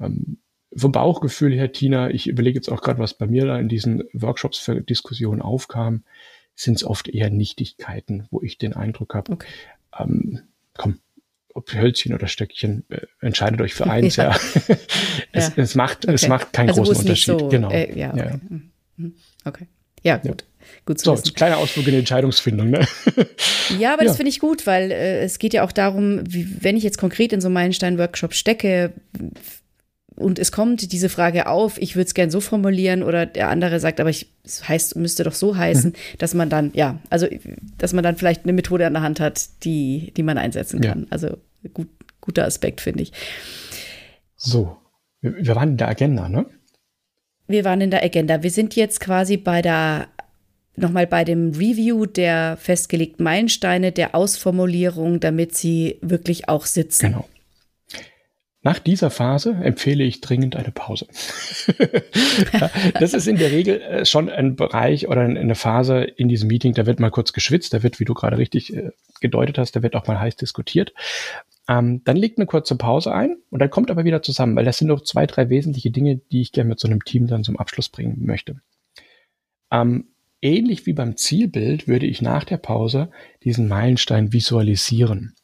[0.00, 0.38] Ähm,
[0.76, 4.04] vom Bauchgefühl her, Tina, ich überlege jetzt auch gerade, was bei mir da in diesen
[4.12, 6.04] Workshops für Diskussionen aufkam,
[6.54, 9.48] sind es oft eher Nichtigkeiten, wo ich den Eindruck habe, okay.
[9.98, 10.40] ähm,
[10.74, 10.98] komm,
[11.52, 14.32] ob Hölzchen oder Stöckchen, äh, entscheidet euch für eins, ja.
[14.32, 14.38] ja.
[15.32, 15.52] es, ja.
[15.56, 16.14] es, macht, okay.
[16.14, 17.38] es macht keinen also großen Unterschied.
[17.38, 17.70] So, genau.
[17.70, 18.18] Äh, ja, okay.
[18.18, 18.40] Ja.
[18.48, 18.70] Mhm.
[18.96, 19.14] Mhm.
[19.44, 19.66] okay.
[20.02, 20.44] Ja, gut.
[20.86, 21.34] Gut so, wissen.
[21.34, 22.70] kleiner Ausflug in die Entscheidungsfindung.
[22.70, 22.86] Ne?
[23.78, 24.08] Ja, aber ja.
[24.08, 26.98] das finde ich gut, weil äh, es geht ja auch darum, wie, wenn ich jetzt
[26.98, 28.92] konkret in so einen Meilenstein-Workshop stecke,
[30.16, 33.80] und es kommt diese Frage auf, ich würde es gern so formulieren oder der andere
[33.80, 36.18] sagt, aber ich, es heißt, müsste doch so heißen, mhm.
[36.18, 37.26] dass man dann, ja, also
[37.78, 41.00] dass man dann vielleicht eine Methode an der Hand hat, die, die man einsetzen kann.
[41.02, 41.06] Ja.
[41.10, 41.38] Also
[41.72, 41.88] gut,
[42.20, 43.12] guter Aspekt, finde ich.
[44.36, 44.76] So,
[45.20, 46.46] wir, wir waren in der Agenda, ne?
[47.46, 48.42] Wir waren in der Agenda.
[48.42, 50.08] Wir sind jetzt quasi bei der
[50.76, 57.12] nochmal bei dem Review der festgelegten Meilensteine, der Ausformulierung, damit sie wirklich auch sitzen.
[57.12, 57.28] Genau.
[58.64, 61.06] Nach dieser Phase empfehle ich dringend eine Pause.
[62.98, 66.72] das ist in der Regel äh, schon ein Bereich oder eine Phase in diesem Meeting,
[66.72, 69.82] da wird mal kurz geschwitzt, da wird, wie du gerade richtig äh, gedeutet hast, da
[69.82, 70.94] wird auch mal heiß diskutiert.
[71.68, 74.78] Ähm, dann legt eine kurze Pause ein und dann kommt aber wieder zusammen, weil das
[74.78, 77.58] sind noch zwei, drei wesentliche Dinge, die ich gerne mit so einem Team dann zum
[77.58, 78.62] Abschluss bringen möchte.
[79.70, 80.08] Ähm,
[80.40, 83.10] ähnlich wie beim Zielbild würde ich nach der Pause
[83.42, 85.34] diesen Meilenstein visualisieren.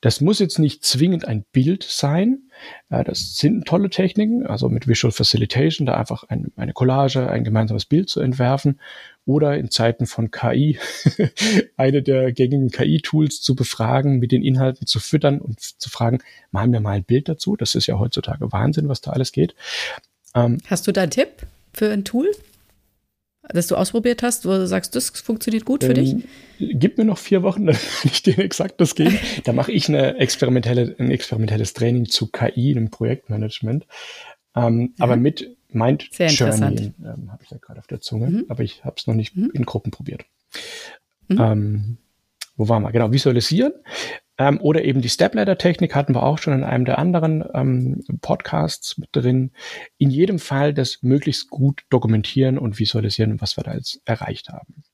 [0.00, 2.50] Das muss jetzt nicht zwingend ein Bild sein.
[2.88, 7.84] Das sind tolle Techniken, also mit Visual Facilitation, da einfach ein, eine Collage, ein gemeinsames
[7.84, 8.80] Bild zu entwerfen
[9.26, 10.78] oder in Zeiten von KI
[11.76, 16.72] eine der gängigen KI-Tools zu befragen, mit den Inhalten zu füttern und zu fragen, machen
[16.72, 17.56] wir mal ein Bild dazu.
[17.56, 19.54] Das ist ja heutzutage Wahnsinn, was da alles geht.
[20.34, 21.28] Ähm, Hast du da einen Tipp
[21.72, 22.30] für ein Tool?
[23.48, 26.24] Das du ausprobiert hast, wo du sagst, das funktioniert gut für ähm, dich?
[26.58, 29.18] Gib mir noch vier Wochen, dann kann ich dir exakt das geben.
[29.44, 33.86] da mache ich eine experimentelle, ein experimentelles Training zu KI im Projektmanagement.
[34.54, 35.04] Ähm, ja.
[35.04, 38.44] Aber mit Mind Sehr Journey ähm, habe ich da gerade auf der Zunge, mhm.
[38.48, 39.50] aber ich habe es noch nicht mhm.
[39.52, 40.24] in Gruppen probiert.
[41.28, 41.38] Mhm.
[41.40, 41.98] Ähm,
[42.56, 42.92] wo waren wir?
[42.92, 43.72] Genau, visualisieren.
[44.38, 48.96] Ähm, oder eben die Stepladder-Technik hatten wir auch schon in einem der anderen ähm, Podcasts
[48.96, 49.50] mit drin.
[49.98, 54.84] In jedem Fall das möglichst gut dokumentieren und visualisieren, was wir da jetzt erreicht haben.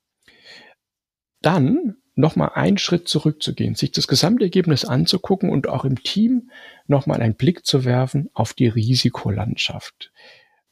[1.41, 6.49] dann nochmal einen Schritt zurückzugehen, sich das Gesamtergebnis anzugucken und auch im Team
[6.87, 10.11] nochmal einen Blick zu werfen auf die Risikolandschaft.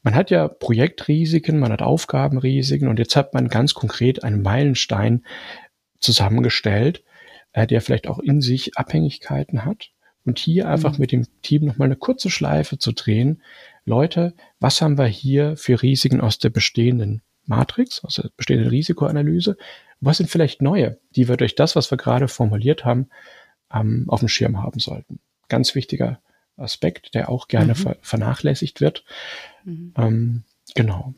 [0.02, 5.24] Man hat ja Projektrisiken, man hat Aufgabenrisiken und jetzt hat man ganz konkret einen Meilenstein
[6.00, 7.04] zusammengestellt,
[7.54, 9.90] äh, der vielleicht auch in sich Abhängigkeiten hat.
[10.26, 11.00] Und hier einfach mhm.
[11.00, 13.42] mit dem Team nochmal eine kurze Schleife zu drehen.
[13.84, 19.56] Leute, was haben wir hier für Risiken aus der bestehenden Matrix, aus der bestehenden Risikoanalyse?
[20.00, 23.08] Was sind vielleicht neue, die wir durch das, was wir gerade formuliert haben,
[23.72, 25.20] ähm, auf dem Schirm haben sollten?
[25.48, 26.20] Ganz wichtiger
[26.56, 27.78] Aspekt, der auch gerne mhm.
[27.78, 29.04] ver vernachlässigt wird.
[29.64, 29.92] Mhm.
[29.96, 30.44] Ähm,
[30.74, 31.14] genau.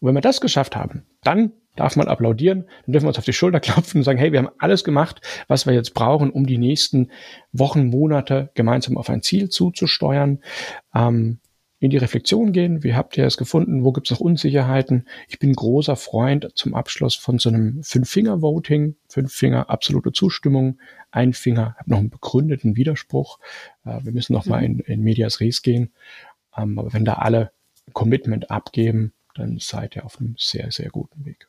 [0.00, 3.24] Und wenn wir das geschafft haben, dann darf man applaudieren, dann dürfen wir uns auf
[3.24, 6.46] die Schulter klopfen und sagen, hey, wir haben alles gemacht, was wir jetzt brauchen, um
[6.46, 7.10] die nächsten
[7.52, 10.40] Wochen, Monate gemeinsam auf ein Ziel zuzusteuern.
[10.94, 11.38] Ähm,
[11.82, 12.84] in die Reflexion gehen.
[12.84, 13.82] Wie habt ihr es gefunden?
[13.82, 15.08] Wo gibt es noch Unsicherheiten?
[15.26, 18.94] Ich bin großer Freund zum Abschluss von so einem Fünf-Finger-Voting.
[19.08, 20.78] Fünf Finger absolute Zustimmung.
[21.10, 23.40] Ein Finger hat noch einen begründeten Widerspruch.
[23.84, 24.50] Äh, wir müssen noch mhm.
[24.50, 25.92] mal in, in Medias Res gehen.
[26.56, 27.50] Ähm, aber wenn da alle
[27.92, 31.48] Commitment abgeben, dann seid ihr auf einem sehr, sehr guten Weg.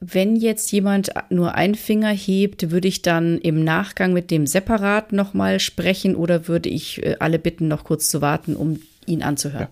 [0.00, 5.12] Wenn jetzt jemand nur einen Finger hebt, würde ich dann im Nachgang mit dem separat
[5.12, 9.62] nochmal sprechen oder würde ich äh, alle bitten, noch kurz zu warten, um ihn anzuhören?
[9.62, 9.68] Ja,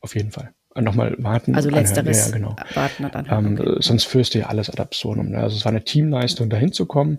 [0.00, 0.54] auf jeden Fall.
[0.74, 1.54] Äh, nochmal warten.
[1.54, 2.28] Also letzteres.
[2.28, 2.56] Ja, genau.
[2.74, 3.46] Warten und anhören.
[3.46, 3.76] Ähm, okay.
[3.80, 5.30] Sonst führst du ja alles ad absurdum.
[5.30, 5.38] Ne?
[5.38, 7.18] Also es war eine Teamleistung, dahin zu kommen.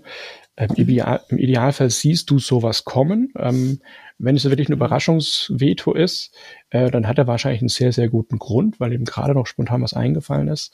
[0.56, 0.84] Ähm, mhm.
[0.84, 3.32] Ideal, Im Idealfall siehst du sowas kommen.
[3.38, 3.82] Ähm,
[4.20, 6.34] wenn es wirklich ein Überraschungsveto ist,
[6.72, 9.84] äh, dann hat er wahrscheinlich einen sehr, sehr guten Grund, weil ihm gerade noch spontan
[9.84, 10.74] was eingefallen ist.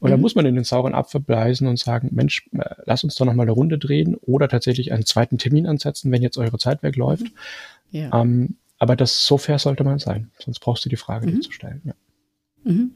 [0.00, 0.12] Und mhm.
[0.12, 3.26] dann muss man in den sauren Apfel beißen und sagen, Mensch, äh, lass uns doch
[3.26, 6.82] noch mal eine Runde drehen oder tatsächlich einen zweiten Termin ansetzen, wenn jetzt eure Zeit
[6.82, 7.24] wegläuft.
[7.24, 7.30] Mhm.
[7.90, 8.20] Ja.
[8.20, 11.34] Ähm, aber das so fair sollte man sein, sonst brauchst du die Frage mhm.
[11.34, 11.80] nicht zu stellen.
[11.84, 11.94] Ja.
[12.64, 12.90] Mhm.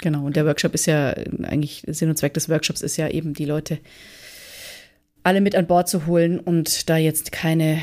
[0.00, 1.10] Genau, und der Workshop ist ja
[1.42, 3.78] eigentlich, Sinn und Zweck des Workshops ist ja eben, die Leute
[5.22, 7.80] alle mit an Bord zu holen und da jetzt keine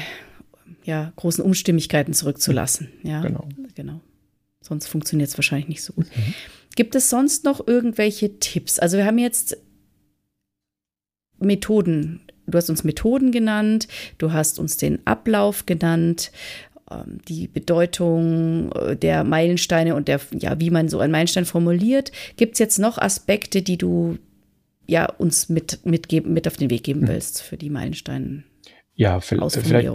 [0.83, 2.89] ja, großen Umstimmigkeiten zurückzulassen.
[3.03, 3.47] Ja, genau.
[3.75, 4.01] genau.
[4.61, 6.05] Sonst funktioniert es wahrscheinlich nicht so gut.
[6.15, 6.33] Mhm.
[6.75, 8.79] Gibt es sonst noch irgendwelche Tipps?
[8.79, 9.57] Also wir haben jetzt
[11.39, 12.21] Methoden.
[12.45, 13.87] Du hast uns Methoden genannt,
[14.17, 16.31] du hast uns den Ablauf genannt,
[16.89, 22.11] ähm, die Bedeutung äh, der Meilensteine und der, ja, wie man so einen Meilenstein formuliert.
[22.37, 24.17] Gibt es jetzt noch Aspekte, die du
[24.85, 27.07] ja uns mit, mitgeben, mit auf den Weg geben hm.
[27.09, 28.43] willst für die Meilensteine?
[28.99, 29.91] Ja, vielleicht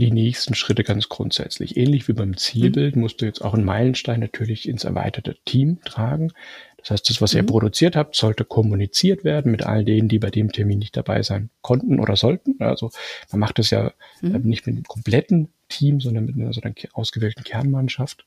[0.00, 1.76] die nächsten Schritte ganz grundsätzlich.
[1.76, 3.02] Ähnlich wie beim Zielbild mhm.
[3.02, 6.32] musst du jetzt auch einen Meilenstein natürlich ins erweiterte Team tragen.
[6.80, 7.40] Das heißt, das, was mhm.
[7.40, 11.22] ihr produziert habt, sollte kommuniziert werden mit all denen, die bei dem Termin nicht dabei
[11.22, 12.56] sein konnten oder sollten.
[12.60, 12.90] Also
[13.30, 14.34] man macht das ja mhm.
[14.34, 18.24] Ähm, nicht mit einem kompletten Team, sondern mit einer so einer ausgewählten Kernmannschaft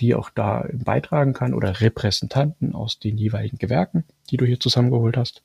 [0.00, 5.16] die auch da beitragen kann oder Repräsentanten aus den jeweiligen Gewerken, die du hier zusammengeholt
[5.16, 5.42] hast.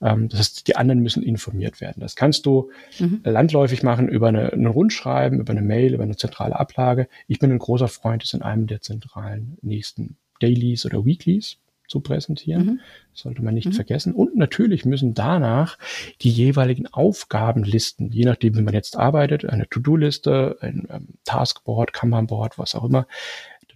[0.00, 2.00] Ähm, das heißt, die anderen müssen informiert werden.
[2.00, 3.20] Das kannst du mhm.
[3.24, 7.08] landläufig machen über eine, eine Rundschreiben, über eine Mail, über eine zentrale Ablage.
[7.26, 11.58] Ich bin ein großer Freund, es in einem der zentralen nächsten Dailies oder Weeklies
[11.90, 12.64] zu präsentieren.
[12.64, 12.80] Mhm.
[13.12, 13.72] Das sollte man nicht mhm.
[13.72, 14.14] vergessen.
[14.14, 15.76] Und natürlich müssen danach
[16.22, 22.58] die jeweiligen Aufgabenlisten, je nachdem, wie man jetzt arbeitet, eine To-Do-Liste, ein ähm, Taskboard, Kanban-Board,
[22.58, 23.06] was auch immer,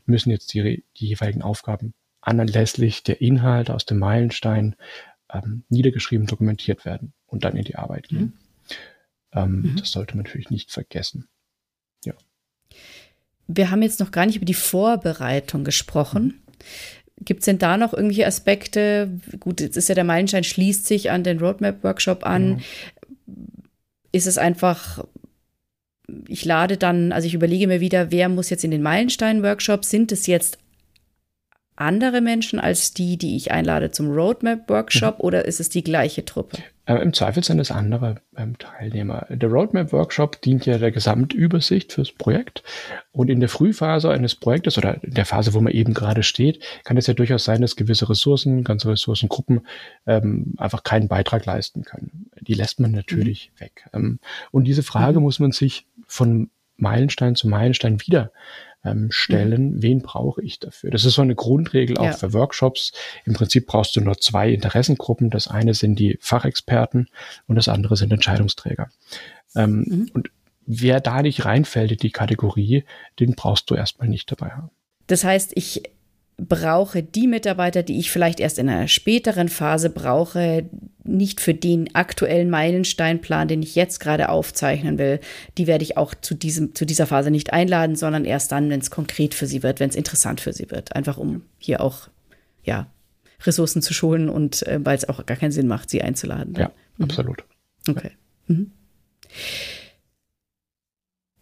[0.07, 4.77] müssen jetzt die, die jeweiligen Aufgaben anlässlich der Inhalte aus dem Meilenstein
[5.33, 8.21] ähm, niedergeschrieben, dokumentiert werden und dann in die Arbeit gehen.
[8.21, 8.33] Mhm.
[9.33, 9.77] Ähm, mhm.
[9.79, 11.29] Das sollte man natürlich nicht vergessen.
[12.05, 12.15] Ja.
[13.49, 16.41] Wir haben jetzt noch gar nicht über die Vorbereitung gesprochen.
[17.21, 19.09] Gibt es denn da noch irgendwelche Aspekte?
[19.41, 22.49] Gut, jetzt ist ja der Meilenstein, schließt sich an den Roadmap-Workshop an.
[22.49, 22.61] Mhm.
[24.13, 25.05] Ist es einfach
[26.29, 29.85] ich lade dann, also ich überlege mir wieder, wer muss jetzt in den Meilenstein-Workshop?
[29.85, 30.59] Sind es jetzt
[31.77, 35.25] andere Menschen als die, die ich einlade zum Roadmap-Workshop mhm.
[35.25, 36.59] oder ist es die gleiche Truppe?
[36.87, 39.27] Äh, Im Zweifel sind es andere ähm, Teilnehmer.
[39.31, 42.63] Der Roadmap-Workshop dient ja der Gesamtübersicht fürs Projekt.
[43.13, 46.63] Und in der Frühphase eines Projektes oder in der Phase, wo man eben gerade steht,
[46.85, 49.67] kann es ja durchaus sein, dass gewisse Ressourcen, ganze Ressourcengruppen
[50.07, 52.31] ähm, einfach keinen Beitrag leisten können.
[52.41, 53.61] Die lässt man natürlich mhm.
[53.61, 53.89] weg.
[53.93, 54.19] Ähm,
[54.51, 55.25] und diese Frage mhm.
[55.25, 58.33] muss man sich von Meilenstein zu Meilenstein wieder
[58.85, 59.83] ähm, stellen, mhm.
[59.83, 60.91] wen brauche ich dafür?
[60.91, 62.13] Das ist so eine Grundregel auch ja.
[62.13, 62.93] für Workshops.
[63.25, 65.31] Im Prinzip brauchst du nur zwei Interessengruppen.
[65.31, 67.09] Das eine sind die Fachexperten
[67.47, 68.91] und das andere sind Entscheidungsträger.
[69.57, 70.11] Ähm, mhm.
[70.13, 70.31] Und
[70.67, 72.85] wer da nicht reinfällt in die Kategorie,
[73.19, 74.71] den brauchst du erstmal nicht dabei haben.
[75.07, 75.83] Das heißt, ich
[76.37, 80.69] brauche die Mitarbeiter, die ich vielleicht erst in einer späteren Phase brauche,
[81.05, 85.21] nicht für den aktuellen Meilensteinplan, den ich jetzt gerade aufzeichnen will,
[85.59, 88.81] die werde ich auch zu, diesem, zu dieser Phase nicht einladen, sondern erst dann, wenn
[88.81, 90.97] es konkret für sie wird, wenn es interessant für sie wird.
[90.97, 92.09] Einfach um hier auch,
[92.65, 92.89] ja,
[93.43, 96.55] Ressourcen zu schonen und äh, weil es auch gar keinen Sinn macht, sie einzuladen.
[96.55, 97.05] Ja, mhm.
[97.05, 97.45] absolut.
[97.89, 98.13] Okay.
[98.47, 98.73] Mhm.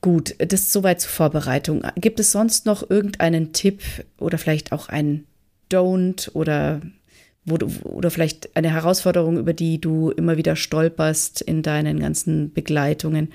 [0.03, 1.83] Gut, das ist soweit zur Vorbereitung.
[1.95, 3.83] Gibt es sonst noch irgendeinen Tipp
[4.19, 5.25] oder vielleicht auch ein
[5.71, 6.83] Don't oder
[7.45, 12.53] wo du, oder vielleicht eine Herausforderung, über die du immer wieder stolperst in deinen ganzen
[12.53, 13.33] Begleitungen?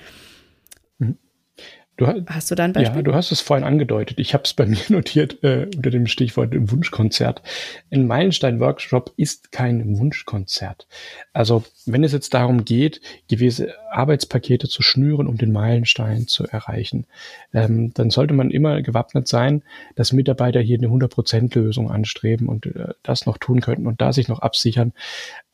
[1.98, 2.98] Du, hast du da ein Beispiel?
[2.98, 4.20] Ja, du hast es vorhin angedeutet.
[4.20, 7.42] Ich habe es bei mir notiert äh, unter dem Stichwort Wunschkonzert.
[7.90, 10.86] Ein Meilenstein-Workshop ist kein Wunschkonzert.
[11.32, 17.06] Also wenn es jetzt darum geht, gewisse Arbeitspakete zu schnüren, um den Meilenstein zu erreichen,
[17.52, 19.64] ähm, dann sollte man immer gewappnet sein,
[19.96, 24.28] dass Mitarbeiter hier eine 100%-Lösung anstreben und äh, das noch tun könnten und da sich
[24.28, 24.92] noch absichern.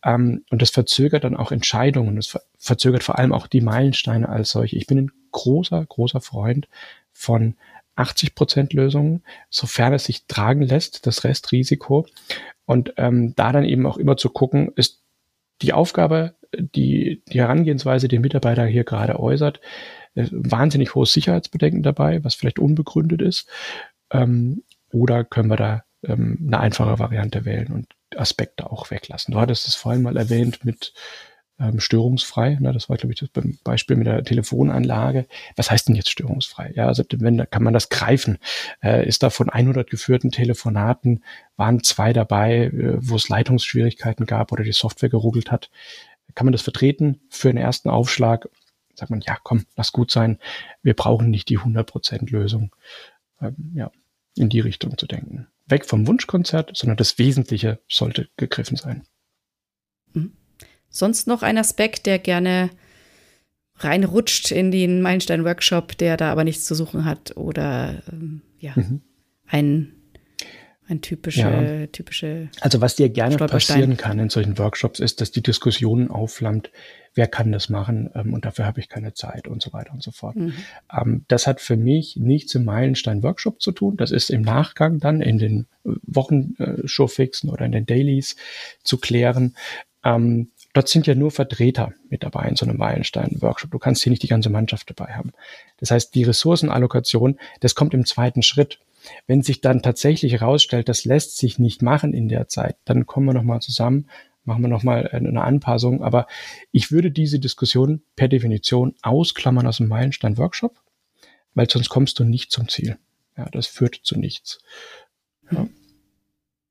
[0.05, 2.17] Ähm, und das verzögert dann auch Entscheidungen.
[2.17, 4.77] Das ver verzögert vor allem auch die Meilensteine als solche.
[4.77, 6.69] Ich bin ein großer, großer Freund
[7.13, 7.57] von
[7.97, 12.07] 80 Prozent Lösungen, sofern es sich tragen lässt, das Restrisiko.
[12.65, 15.03] Und ähm, da dann eben auch immer zu gucken, ist
[15.63, 19.61] die Aufgabe, die, die Herangehensweise, die Mitarbeiter hier gerade äußert,
[20.15, 23.49] äh, wahnsinnig hohes Sicherheitsbedenken dabei, was vielleicht unbegründet ist.
[24.11, 27.89] Ähm, oder können wir da ähm, eine einfache Variante wählen und
[28.19, 29.33] Aspekte auch weglassen?
[29.33, 30.93] Du hattest es vorhin mal erwähnt mit
[31.59, 32.59] ähm, störungsfrei.
[32.61, 32.73] Ne?
[32.73, 33.31] Das war, glaube ich, das
[33.63, 35.27] Beispiel mit der Telefonanlage.
[35.57, 36.73] Was heißt denn jetzt störungsfrei?
[36.75, 38.39] Ja, also wenn, kann man das greifen.
[38.83, 41.23] Äh, ist da von 100 geführten Telefonaten,
[41.57, 45.71] waren zwei dabei, äh, wo es Leitungsschwierigkeiten gab oder die Software geruckelt hat.
[46.35, 48.49] Kann man das vertreten für einen ersten Aufschlag?
[48.95, 50.39] Sagt man, ja, komm, lass gut sein.
[50.83, 52.75] Wir brauchen nicht die 100% Lösung.
[53.41, 53.91] Ähm, ja,
[54.37, 55.47] in die Richtung zu denken.
[55.67, 59.07] Weg vom Wunschkonzert, sondern das Wesentliche sollte gegriffen sein.
[60.13, 60.33] Mhm.
[60.89, 62.71] Sonst noch ein Aspekt, der gerne
[63.77, 69.03] reinrutscht in den Meilenstein-Workshop, der da aber nichts zu suchen hat oder ähm, ja, mhm.
[69.47, 69.94] ein,
[70.87, 71.87] ein typische, ja.
[71.87, 72.49] typische.
[72.61, 76.71] Also was dir gerne passieren kann in solchen Workshops ist, dass die Diskussion aufflammt,
[77.15, 80.03] wer kann das machen ähm, und dafür habe ich keine Zeit und so weiter und
[80.03, 80.37] so fort.
[80.37, 80.53] Mhm.
[80.93, 83.97] Ähm, das hat für mich nichts im Meilenstein-Workshop zu tun.
[83.97, 88.37] Das ist im Nachgang dann in den Wochen-Showfixen äh, oder in den Dailies
[88.83, 89.55] zu klären.
[90.05, 93.71] Ähm, dort sind ja nur Vertreter mit dabei in so einem Meilenstein-Workshop.
[93.71, 95.33] Du kannst hier nicht die ganze Mannschaft dabei haben.
[95.79, 98.81] Das heißt, die Ressourcenallokation, das kommt im zweiten Schritt.
[99.27, 103.27] Wenn sich dann tatsächlich herausstellt, das lässt sich nicht machen in der Zeit, dann kommen
[103.27, 104.09] wir nochmal zusammen,
[104.45, 106.03] machen wir nochmal eine Anpassung.
[106.03, 106.27] Aber
[106.73, 110.81] ich würde diese Diskussion per Definition ausklammern aus dem Meilenstein-Workshop,
[111.55, 112.99] weil sonst kommst du nicht zum Ziel.
[113.37, 114.61] Ja, das führt zu nichts.
[115.51, 115.67] Ja.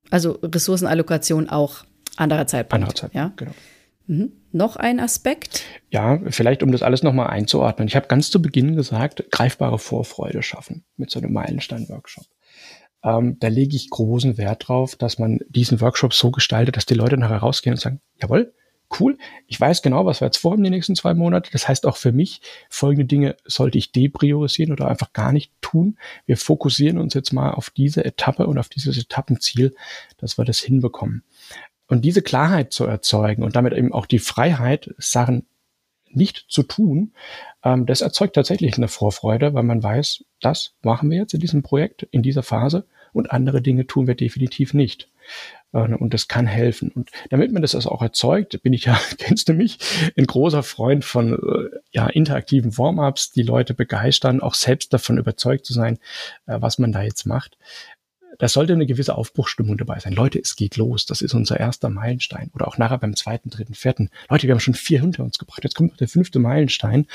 [0.09, 1.83] Also Ressourcenallokation auch
[2.15, 2.73] anderer Zeitpunkt.
[2.73, 3.33] Anderer Zeitpunkt, ja?
[3.35, 3.53] genau.
[4.07, 4.33] Mhm.
[4.51, 5.63] Noch ein Aspekt?
[5.89, 7.87] Ja, vielleicht um das alles nochmal einzuordnen.
[7.87, 12.25] Ich habe ganz zu Beginn gesagt, greifbare Vorfreude schaffen mit so einem Meilenstein-Workshop.
[13.03, 16.93] Ähm, da lege ich großen Wert drauf, dass man diesen Workshop so gestaltet, dass die
[16.93, 18.53] Leute nachher rausgehen und sagen, jawohl,
[18.99, 21.51] cool, ich weiß genau, was wir jetzt vorhaben die nächsten zwei Monate.
[21.51, 25.97] Das heißt auch für mich, folgende Dinge sollte ich depriorisieren oder einfach gar nicht tun.
[26.25, 29.75] Wir fokussieren uns jetzt mal auf diese Etappe und auf dieses Etappenziel,
[30.17, 31.23] dass wir das hinbekommen.
[31.87, 35.45] Und diese Klarheit zu erzeugen und damit eben auch die Freiheit, Sachen
[36.09, 37.13] nicht zu tun,
[37.63, 41.63] ähm, das erzeugt tatsächlich eine Vorfreude, weil man weiß, das machen wir jetzt in diesem
[41.63, 45.09] Projekt, in dieser Phase und andere Dinge tun wir definitiv nicht.
[45.71, 46.91] Äh, und das kann helfen.
[46.91, 49.79] Und damit man das also auch erzeugt, bin ich ja, kennst du mich,
[50.17, 55.65] ein großer Freund von äh, ja, interaktiven Warm-ups, die Leute begeistern, auch selbst davon überzeugt
[55.65, 55.99] zu sein,
[56.45, 57.57] äh, was man da jetzt macht
[58.39, 60.13] da sollte eine gewisse Aufbruchstimmung dabei sein.
[60.13, 61.05] Leute, es geht los.
[61.05, 62.49] Das ist unser erster Meilenstein.
[62.53, 64.09] Oder auch nachher beim zweiten, dritten, vierten.
[64.29, 65.63] Leute, wir haben schon vier hinter uns gebracht.
[65.63, 67.07] Jetzt kommt noch der fünfte Meilenstein.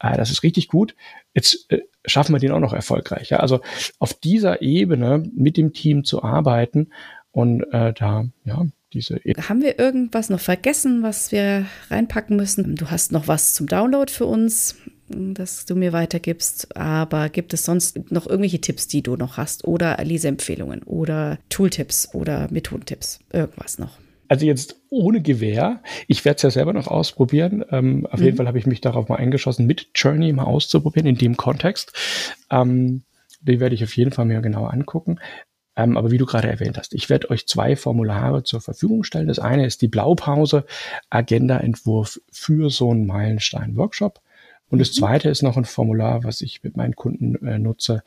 [0.00, 0.94] Äh, das ist richtig gut.
[1.34, 3.30] Jetzt äh, schaffen wir den auch noch erfolgreich.
[3.30, 3.38] Ja?
[3.38, 3.60] Also
[3.98, 6.90] auf dieser Ebene mit dem Team zu arbeiten
[7.30, 9.48] und äh, da, ja, diese Ebene.
[9.48, 12.76] Haben wir irgendwas noch vergessen, was wir reinpacken müssen?
[12.76, 14.76] Du hast noch was zum Download für uns
[15.34, 16.76] das du mir weitergibst.
[16.76, 19.64] Aber gibt es sonst noch irgendwelche Tipps, die du noch hast?
[19.64, 23.20] Oder Leseempfehlungen oder Tooltips oder Methodentipps?
[23.32, 23.98] Irgendwas noch?
[24.28, 25.82] Also jetzt ohne Gewehr.
[26.08, 27.64] Ich werde es ja selber noch ausprobieren.
[27.70, 28.24] Ähm, auf mhm.
[28.24, 31.92] jeden Fall habe ich mich darauf mal eingeschossen, mit Journey mal auszuprobieren in dem Kontext.
[32.50, 33.02] Ähm,
[33.42, 35.18] die werde ich auf jeden Fall mir genauer angucken.
[35.76, 39.28] Ähm, aber wie du gerade erwähnt hast, ich werde euch zwei Formulare zur Verfügung stellen.
[39.28, 40.64] Das eine ist die Blaupause,
[41.10, 44.20] Agenda-Entwurf für so einen Meilenstein-Workshop.
[44.72, 45.00] Und das mhm.
[45.00, 48.02] zweite ist noch ein Formular, was ich mit meinen Kunden äh, nutze,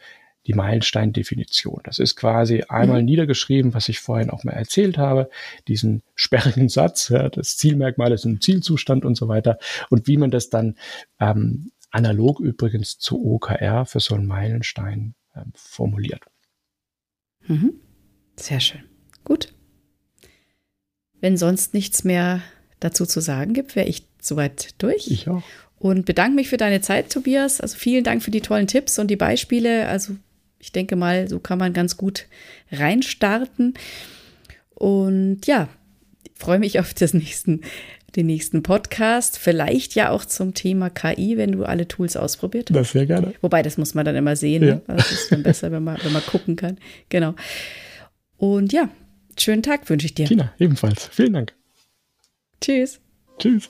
[0.47, 1.82] die Meilenstein-Definition.
[1.84, 3.05] Das ist quasi einmal mhm.
[3.05, 5.30] niedergeschrieben, was ich vorhin auch mal erzählt habe,
[5.68, 9.59] diesen sperrigen Satz, ja, das Zielmerkmal ist ein Zielzustand und so weiter
[9.91, 10.76] und wie man das dann
[11.20, 16.24] ähm, analog übrigens zu OKR für so einen Meilenstein ähm, formuliert.
[17.45, 17.80] Mhm.
[18.38, 18.84] Sehr schön.
[19.24, 19.53] Gut.
[21.22, 22.41] Wenn sonst nichts mehr
[22.80, 25.11] dazu zu sagen gibt, wäre ich soweit durch.
[25.11, 25.43] Ich auch.
[25.78, 27.62] Und bedanke mich für deine Zeit, Tobias.
[27.62, 29.88] Also vielen Dank für die tollen Tipps und die Beispiele.
[29.88, 30.16] Also
[30.60, 32.26] ich denke mal, so kann man ganz gut
[32.72, 33.76] reinstarten.
[34.74, 35.70] Und ja,
[36.36, 37.62] freue mich auf das nächsten,
[38.16, 39.38] den nächsten Podcast.
[39.38, 42.78] Vielleicht ja auch zum Thema KI, wenn du alle Tools ausprobiert hast.
[42.78, 43.34] Das sehr gerne.
[43.42, 44.62] Wobei, das muss man dann immer sehen.
[44.62, 44.68] Ne?
[44.68, 44.76] Ja.
[44.76, 44.84] Ne?
[44.88, 46.78] Das ist dann besser, wenn man, wenn man gucken kann.
[47.10, 47.36] Genau.
[48.38, 48.90] Und ja,
[49.38, 50.26] schönen Tag wünsche ich dir.
[50.26, 51.10] Tina, ebenfalls.
[51.12, 51.54] Vielen Dank.
[52.62, 53.00] Tschüss.
[53.38, 53.70] Tschüss.